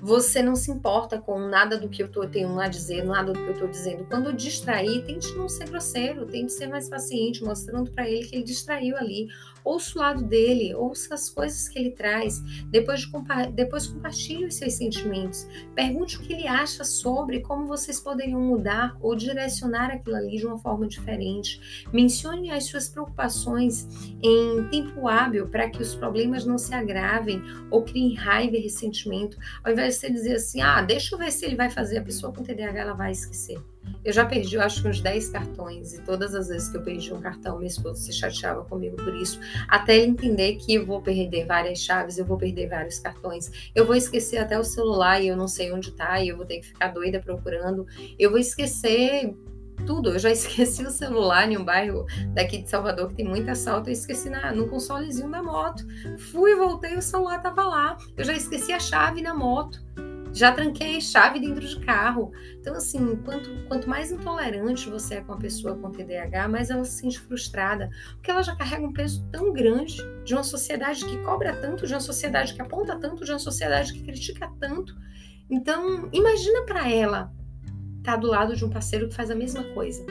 você 0.00 0.42
não 0.42 0.54
se 0.54 0.70
importa 0.70 1.18
com 1.18 1.38
nada 1.38 1.76
do 1.78 1.88
que 1.88 2.02
eu 2.02 2.08
tô, 2.08 2.26
tenho 2.28 2.58
a 2.60 2.68
dizer, 2.68 3.04
nada 3.04 3.32
do 3.32 3.38
que 3.40 3.46
eu 3.46 3.52
estou 3.52 3.68
dizendo. 3.68 4.04
Quando 4.04 4.32
distrair, 4.32 5.04
tente 5.04 5.32
não 5.34 5.48
ser 5.48 5.68
grosseiro, 5.68 6.26
tente 6.26 6.52
ser 6.52 6.68
mais 6.68 6.88
paciente, 6.88 7.42
mostrando 7.42 7.90
para 7.90 8.08
ele 8.08 8.24
que 8.24 8.36
ele 8.36 8.44
distraiu 8.44 8.96
ali. 8.96 9.28
Ouça 9.66 9.98
o 9.98 10.00
lado 10.00 10.22
dele, 10.22 10.72
ouça 10.76 11.12
as 11.12 11.28
coisas 11.28 11.68
que 11.68 11.76
ele 11.76 11.90
traz. 11.90 12.40
Depois, 12.70 13.00
de 13.00 13.10
compa 13.10 13.46
depois 13.46 13.88
compartilhe 13.88 14.44
os 14.44 14.54
seus 14.54 14.74
sentimentos. 14.74 15.44
Pergunte 15.74 16.16
o 16.16 16.20
que 16.20 16.32
ele 16.32 16.46
acha 16.46 16.84
sobre 16.84 17.40
como 17.40 17.66
vocês 17.66 17.98
poderiam 17.98 18.40
mudar 18.40 18.96
ou 19.00 19.16
direcionar 19.16 19.90
aquilo 19.90 20.14
ali 20.14 20.36
de 20.36 20.46
uma 20.46 20.56
forma 20.56 20.86
diferente. 20.86 21.84
Mencione 21.92 22.52
as 22.52 22.66
suas 22.66 22.88
preocupações 22.88 23.88
em 24.22 24.68
tempo 24.70 25.08
hábil 25.08 25.48
para 25.48 25.68
que 25.68 25.82
os 25.82 25.96
problemas 25.96 26.44
não 26.44 26.58
se 26.58 26.72
agravem 26.72 27.42
ou 27.68 27.82
criem 27.82 28.14
raiva 28.14 28.56
e 28.56 28.60
ressentimento. 28.60 29.36
Ao 29.64 29.72
invés 29.72 29.94
de 29.94 30.00
você 30.00 30.10
dizer 30.12 30.36
assim, 30.36 30.60
ah, 30.60 30.80
deixa 30.80 31.12
eu 31.12 31.18
ver 31.18 31.32
se 31.32 31.44
ele 31.44 31.56
vai 31.56 31.70
fazer, 31.70 31.98
a 31.98 32.04
pessoa 32.04 32.32
com 32.32 32.44
TDAH 32.44 32.78
ela 32.78 32.94
vai 32.94 33.10
esquecer. 33.10 33.60
Eu 34.04 34.12
já 34.12 34.24
perdi, 34.24 34.54
eu 34.54 34.62
acho 34.62 34.82
que 34.82 34.88
uns 34.88 35.00
10 35.00 35.30
cartões, 35.30 35.94
e 35.94 36.02
todas 36.02 36.34
as 36.34 36.48
vezes 36.48 36.68
que 36.68 36.76
eu 36.76 36.82
perdi 36.82 37.12
um 37.12 37.20
cartão, 37.20 37.58
meu 37.58 37.66
esposo 37.66 38.00
se 38.00 38.12
chateava 38.12 38.64
comigo 38.64 38.96
por 38.96 39.14
isso, 39.16 39.40
até 39.68 39.96
ele 39.96 40.12
entender 40.12 40.56
que 40.56 40.74
eu 40.74 40.86
vou 40.86 41.02
perder 41.02 41.46
várias 41.46 41.80
chaves, 41.80 42.16
eu 42.16 42.24
vou 42.24 42.38
perder 42.38 42.68
vários 42.68 42.98
cartões, 42.98 43.50
eu 43.74 43.84
vou 43.84 43.96
esquecer 43.96 44.38
até 44.38 44.58
o 44.58 44.64
celular 44.64 45.20
e 45.20 45.28
eu 45.28 45.36
não 45.36 45.48
sei 45.48 45.72
onde 45.72 45.90
tá, 45.90 46.20
e 46.20 46.28
eu 46.28 46.36
vou 46.36 46.46
ter 46.46 46.60
que 46.60 46.66
ficar 46.66 46.88
doida 46.88 47.20
procurando, 47.20 47.86
eu 48.18 48.30
vou 48.30 48.38
esquecer 48.38 49.34
tudo. 49.84 50.10
Eu 50.10 50.18
já 50.18 50.30
esqueci 50.32 50.84
o 50.84 50.90
celular 50.90 51.50
em 51.50 51.56
um 51.56 51.64
bairro 51.64 52.06
daqui 52.32 52.58
de 52.58 52.70
Salvador 52.70 53.08
que 53.08 53.14
tem 53.14 53.26
muito 53.26 53.50
assalto. 53.50 53.88
Eu 53.88 53.92
esqueci 53.92 54.30
na, 54.30 54.52
no 54.52 54.68
consolezinho 54.68 55.30
da 55.30 55.42
moto. 55.42 55.84
Fui, 56.30 56.54
voltei, 56.54 56.96
o 56.96 57.02
celular 57.02 57.40
tava 57.40 57.64
lá. 57.64 57.96
Eu 58.16 58.24
já 58.24 58.32
esqueci 58.32 58.72
a 58.72 58.80
chave 58.80 59.20
na 59.20 59.34
moto 59.34 59.84
já 60.36 60.52
tranquei 60.52 61.00
chave 61.00 61.40
dentro 61.40 61.66
de 61.66 61.80
carro. 61.80 62.30
Então, 62.60 62.74
assim, 62.74 63.16
quanto, 63.24 63.48
quanto 63.68 63.88
mais 63.88 64.12
intolerante 64.12 64.90
você 64.90 65.14
é 65.14 65.20
com 65.22 65.32
a 65.32 65.38
pessoa 65.38 65.78
com 65.78 65.90
TDAH, 65.90 66.46
mais 66.46 66.68
ela 66.68 66.84
se 66.84 67.00
sente 67.00 67.18
frustrada, 67.18 67.88
porque 68.12 68.30
ela 68.30 68.42
já 68.42 68.54
carrega 68.54 68.86
um 68.86 68.92
peso 68.92 69.26
tão 69.32 69.50
grande 69.50 69.96
de 70.24 70.34
uma 70.34 70.44
sociedade 70.44 71.06
que 71.06 71.16
cobra 71.18 71.56
tanto, 71.56 71.86
de 71.86 71.94
uma 71.94 72.00
sociedade 72.00 72.52
que 72.52 72.60
aponta 72.60 72.98
tanto, 73.00 73.24
de 73.24 73.32
uma 73.32 73.38
sociedade 73.38 73.94
que 73.94 74.02
critica 74.02 74.52
tanto. 74.60 74.94
Então, 75.48 76.10
imagina 76.12 76.66
para 76.66 76.86
ela 76.90 77.32
estar 77.98 78.12
tá 78.12 78.16
do 78.16 78.26
lado 78.26 78.54
de 78.54 78.62
um 78.62 78.68
parceiro 78.68 79.08
que 79.08 79.14
faz 79.14 79.30
a 79.30 79.34
mesma 79.34 79.64
coisa. 79.72 80.04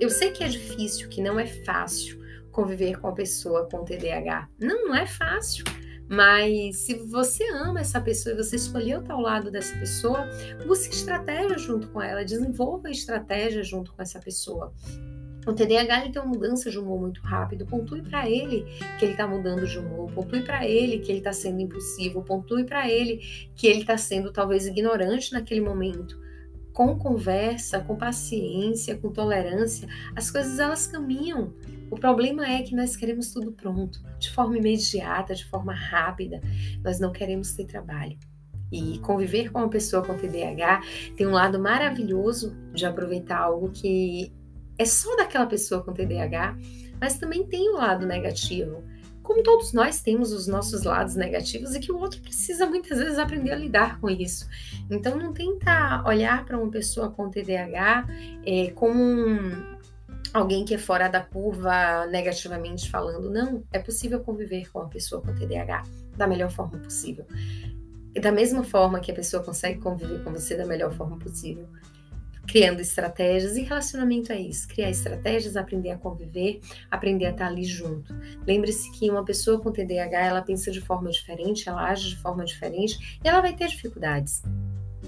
Eu 0.00 0.10
sei 0.10 0.30
que 0.30 0.44
é 0.44 0.48
difícil, 0.48 1.08
que 1.08 1.20
não 1.20 1.40
é 1.40 1.46
fácil 1.46 2.22
conviver 2.52 3.00
com 3.00 3.08
a 3.08 3.12
pessoa 3.12 3.68
com 3.68 3.84
TDAH. 3.84 4.48
Não, 4.60 4.86
não 4.86 4.94
é 4.94 5.06
fácil. 5.06 5.64
Mas 6.12 6.76
se 6.76 6.92
você 6.94 7.42
ama 7.54 7.80
essa 7.80 7.98
pessoa 7.98 8.34
e 8.34 8.36
você 8.36 8.56
escolheu 8.56 9.00
estar 9.00 9.14
ao 9.14 9.20
lado 9.22 9.50
dessa 9.50 9.74
pessoa, 9.78 10.28
busque 10.66 10.94
estratégia 10.94 11.56
junto 11.56 11.88
com 11.88 12.02
ela, 12.02 12.22
desenvolva 12.22 12.90
estratégia 12.90 13.62
junto 13.64 13.94
com 13.94 14.02
essa 14.02 14.20
pessoa. 14.20 14.74
O 15.46 15.54
TDAH 15.54 16.02
ele 16.02 16.12
tem 16.12 16.20
uma 16.20 16.28
mudança 16.28 16.70
de 16.70 16.78
humor 16.78 17.00
muito 17.00 17.22
rápido. 17.22 17.64
Pontue 17.64 18.02
para 18.02 18.28
ele 18.28 18.66
que 18.98 19.06
ele 19.06 19.12
está 19.12 19.26
mudando 19.26 19.66
de 19.66 19.78
humor. 19.78 20.12
Pontue 20.12 20.42
para 20.42 20.68
ele 20.68 20.98
que 20.98 21.10
ele 21.10 21.18
está 21.18 21.32
sendo 21.32 21.62
impulsivo. 21.62 22.22
Pontue 22.22 22.64
para 22.64 22.88
ele 22.90 23.18
que 23.56 23.66
ele 23.66 23.80
está 23.80 23.96
sendo 23.96 24.30
talvez 24.30 24.66
ignorante 24.66 25.32
naquele 25.32 25.62
momento. 25.62 26.21
Com 26.72 26.98
conversa, 26.98 27.80
com 27.80 27.96
paciência, 27.96 28.96
com 28.96 29.10
tolerância, 29.10 29.86
as 30.16 30.30
coisas 30.30 30.58
elas 30.58 30.86
caminham. 30.86 31.52
O 31.90 31.96
problema 31.96 32.46
é 32.46 32.62
que 32.62 32.74
nós 32.74 32.96
queremos 32.96 33.32
tudo 33.32 33.52
pronto, 33.52 34.00
de 34.18 34.30
forma 34.30 34.56
imediata, 34.56 35.34
de 35.34 35.44
forma 35.44 35.74
rápida. 35.74 36.40
Nós 36.82 36.98
não 36.98 37.12
queremos 37.12 37.52
ter 37.52 37.66
trabalho. 37.66 38.18
E 38.72 38.98
conviver 39.00 39.52
com 39.52 39.58
uma 39.58 39.68
pessoa 39.68 40.02
com 40.02 40.16
TDAH 40.16 40.80
tem 41.14 41.26
um 41.26 41.32
lado 41.32 41.60
maravilhoso 41.60 42.56
de 42.72 42.86
aproveitar 42.86 43.38
algo 43.38 43.70
que 43.70 44.32
é 44.78 44.86
só 44.86 45.14
daquela 45.16 45.46
pessoa 45.46 45.82
com 45.82 45.92
TDAH, 45.92 46.56
mas 46.98 47.18
também 47.18 47.46
tem 47.46 47.68
o 47.68 47.74
um 47.74 47.76
lado 47.76 48.06
negativo. 48.06 48.82
Como 49.22 49.42
todos 49.42 49.72
nós 49.72 50.00
temos 50.00 50.32
os 50.32 50.46
nossos 50.46 50.82
lados 50.82 51.14
negativos 51.14 51.74
e 51.74 51.80
que 51.80 51.92
o 51.92 51.98
outro 51.98 52.20
precisa 52.20 52.66
muitas 52.66 52.98
vezes 52.98 53.18
aprender 53.18 53.52
a 53.52 53.56
lidar 53.56 54.00
com 54.00 54.10
isso. 54.10 54.48
Então 54.90 55.16
não 55.16 55.32
tenta 55.32 56.02
olhar 56.06 56.44
para 56.44 56.58
uma 56.58 56.70
pessoa 56.70 57.10
com 57.10 57.30
TDAH 57.30 58.06
é, 58.44 58.70
como 58.72 59.00
um, 59.00 59.76
alguém 60.32 60.64
que 60.64 60.74
é 60.74 60.78
fora 60.78 61.08
da 61.08 61.20
curva 61.20 62.06
negativamente 62.06 62.90
falando. 62.90 63.30
Não, 63.30 63.62
é 63.72 63.78
possível 63.78 64.20
conviver 64.20 64.70
com 64.70 64.80
uma 64.80 64.88
pessoa 64.88 65.22
com 65.22 65.34
TDAH 65.34 65.84
da 66.16 66.26
melhor 66.26 66.50
forma 66.50 66.78
possível. 66.78 67.26
E 68.14 68.20
da 68.20 68.32
mesma 68.32 68.62
forma 68.62 69.00
que 69.00 69.10
a 69.10 69.14
pessoa 69.14 69.42
consegue 69.42 69.80
conviver 69.80 70.22
com 70.22 70.32
você 70.32 70.56
da 70.56 70.66
melhor 70.66 70.92
forma 70.92 71.18
possível, 71.18 71.66
criando 72.46 72.80
estratégias 72.80 73.56
e 73.56 73.62
relacionamento 73.62 74.32
é 74.32 74.40
isso, 74.40 74.68
criar 74.68 74.90
estratégias, 74.90 75.56
aprender 75.56 75.90
a 75.90 75.98
conviver, 75.98 76.60
aprender 76.90 77.26
a 77.26 77.30
estar 77.30 77.46
ali 77.46 77.64
junto. 77.64 78.14
Lembre-se 78.46 78.90
que 78.92 79.10
uma 79.10 79.24
pessoa 79.24 79.60
com 79.60 79.72
TDAH, 79.72 80.26
ela 80.26 80.42
pensa 80.42 80.70
de 80.70 80.80
forma 80.80 81.10
diferente, 81.10 81.68
ela 81.68 81.88
age 81.88 82.10
de 82.10 82.16
forma 82.16 82.44
diferente 82.44 83.20
e 83.24 83.28
ela 83.28 83.40
vai 83.40 83.54
ter 83.54 83.68
dificuldades, 83.68 84.42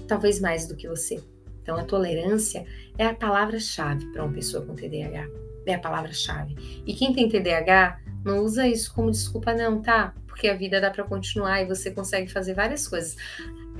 talvez 0.07 0.39
mais 0.39 0.67
do 0.67 0.75
que 0.75 0.87
você. 0.87 1.21
Então, 1.61 1.77
a 1.77 1.83
tolerância 1.83 2.63
é 2.95 3.07
a 3.07 3.13
palavra-chave 3.15 4.05
para 4.11 4.23
uma 4.23 4.31
pessoa 4.31 4.63
com 4.63 4.75
TDAH. 4.75 5.27
É 5.65 5.73
a 5.73 5.79
palavra-chave. 5.79 6.83
E 6.85 6.93
quem 6.93 7.11
tem 7.11 7.27
TDAH 7.27 7.99
não 8.23 8.43
usa 8.43 8.67
isso 8.67 8.93
como 8.93 9.09
desculpa, 9.09 9.51
não, 9.51 9.81
tá? 9.81 10.13
Porque 10.27 10.47
a 10.47 10.55
vida 10.55 10.79
dá 10.79 10.91
para 10.91 11.03
continuar 11.03 11.61
e 11.61 11.65
você 11.65 11.89
consegue 11.89 12.31
fazer 12.31 12.53
várias 12.53 12.87
coisas. 12.87 13.15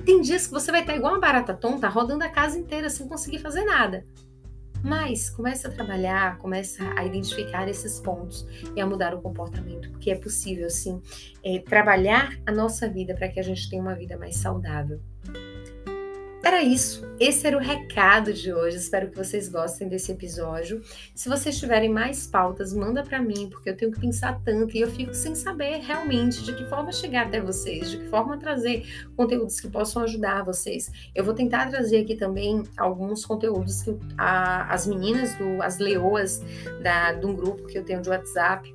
Tem 0.04 0.22
dias 0.22 0.48
que 0.48 0.54
você 0.54 0.72
vai 0.72 0.82
estar 0.82 0.96
igual 0.96 1.14
uma 1.14 1.20
barata 1.20 1.54
tonta, 1.54 1.88
rodando 1.88 2.24
a 2.24 2.30
casa 2.30 2.58
inteira 2.58 2.90
sem 2.90 3.08
conseguir 3.08 3.40
fazer 3.40 3.64
nada. 3.64 4.06
Mas 4.84 5.32
comece 5.32 5.66
a 5.66 5.72
trabalhar, 5.72 6.38
comece 6.38 6.80
a 6.96 7.04
identificar 7.04 7.68
esses 7.68 8.00
pontos 8.00 8.46
e 8.76 8.82
a 8.82 8.86
mudar 8.86 9.16
o 9.16 9.22
comportamento, 9.22 9.90
porque 9.90 10.12
é 10.12 10.16
possível 10.16 10.70
sim 10.70 11.02
é, 11.44 11.60
trabalhar 11.60 12.38
a 12.46 12.52
nossa 12.52 12.88
vida 12.88 13.16
para 13.16 13.28
que 13.28 13.40
a 13.40 13.44
gente 13.44 13.68
tenha 13.68 13.82
uma 13.82 13.96
vida 13.96 14.16
mais 14.16 14.36
saudável. 14.36 15.00
Era 16.46 16.62
isso. 16.62 17.04
Esse 17.20 17.48
era 17.48 17.58
o 17.58 17.60
recado 17.60 18.32
de 18.32 18.54
hoje. 18.54 18.78
Espero 18.78 19.10
que 19.10 19.18
vocês 19.18 19.50
gostem 19.50 19.90
desse 19.90 20.12
episódio. 20.12 20.80
Se 21.16 21.28
vocês 21.28 21.58
tiverem 21.58 21.90
mais 21.90 22.28
pautas, 22.28 22.72
manda 22.72 23.02
para 23.02 23.20
mim, 23.20 23.50
porque 23.50 23.72
eu 23.72 23.76
tenho 23.76 23.92
que 23.92 24.00
pensar 24.00 24.40
tanto 24.46 24.78
e 24.78 24.82
eu 24.82 24.92
fico 24.92 25.12
sem 25.16 25.34
saber 25.34 25.80
realmente 25.80 26.44
de 26.44 26.54
que 26.54 26.64
forma 26.66 26.92
chegar 26.92 27.26
até 27.26 27.42
vocês, 27.42 27.90
de 27.90 27.98
que 27.98 28.06
forma 28.10 28.38
trazer 28.38 28.86
conteúdos 29.18 29.60
que 29.60 29.68
possam 29.68 30.04
ajudar 30.04 30.46
vocês. 30.46 30.92
Eu 31.16 31.24
vou 31.24 31.34
tentar 31.34 31.68
trazer 31.68 32.02
aqui 32.02 32.16
também 32.16 32.62
alguns 32.78 33.26
conteúdos 33.26 33.82
que 33.82 33.98
a, 34.16 34.72
as 34.72 34.86
meninas 34.86 35.34
do 35.40 35.64
as 35.64 35.80
leoas 35.80 36.44
da 36.84 37.14
de 37.14 37.26
um 37.26 37.34
grupo 37.34 37.66
que 37.66 37.76
eu 37.76 37.84
tenho 37.84 38.04
de 38.04 38.10
WhatsApp 38.10 38.75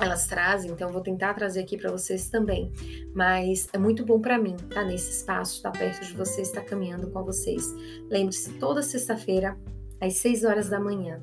elas 0.00 0.26
trazem, 0.26 0.70
então 0.70 0.90
vou 0.92 1.00
tentar 1.00 1.34
trazer 1.34 1.60
aqui 1.60 1.76
para 1.76 1.90
vocês 1.90 2.28
também. 2.28 2.72
Mas 3.14 3.68
é 3.72 3.78
muito 3.78 4.04
bom 4.04 4.20
para 4.20 4.38
mim 4.38 4.54
estar 4.54 4.82
tá 4.82 4.84
nesse 4.84 5.10
espaço, 5.10 5.56
estar 5.56 5.70
tá 5.70 5.78
perto 5.78 6.06
de 6.06 6.14
vocês, 6.14 6.48
estar 6.48 6.62
tá 6.62 6.66
caminhando 6.66 7.10
com 7.10 7.24
vocês. 7.24 7.74
Lembre-se, 8.10 8.52
toda 8.54 8.82
sexta-feira, 8.82 9.58
às 10.00 10.14
6 10.14 10.44
horas 10.44 10.68
da 10.68 10.78
manhã, 10.78 11.20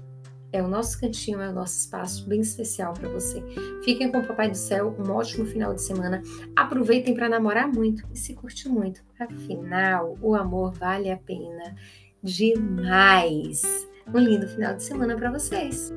é 0.55 0.63
o 0.63 0.67
nosso 0.69 0.99
cantinho, 0.99 1.41
é 1.41 1.49
o 1.49 1.53
nosso 1.53 1.77
espaço 1.77 2.27
bem 2.29 2.39
especial 2.39 2.93
para 2.93 3.09
você. 3.09 3.43
Fiquem 3.83 4.09
com 4.09 4.19
o 4.19 4.25
Papai 4.25 4.49
do 4.49 4.57
Céu, 4.57 4.95
um 4.97 5.11
ótimo 5.11 5.45
final 5.45 5.73
de 5.73 5.81
semana. 5.81 6.21
Aproveitem 6.55 7.13
para 7.13 7.27
namorar 7.27 7.67
muito 7.67 8.07
e 8.13 8.17
se 8.17 8.33
curtir 8.33 8.69
muito. 8.69 9.03
Afinal, 9.19 10.17
o 10.21 10.33
amor 10.33 10.71
vale 10.71 11.11
a 11.11 11.17
pena 11.17 11.75
demais. 12.23 13.63
Um 14.13 14.19
lindo 14.19 14.47
final 14.47 14.75
de 14.75 14.83
semana 14.83 15.17
para 15.17 15.29
vocês. 15.29 15.91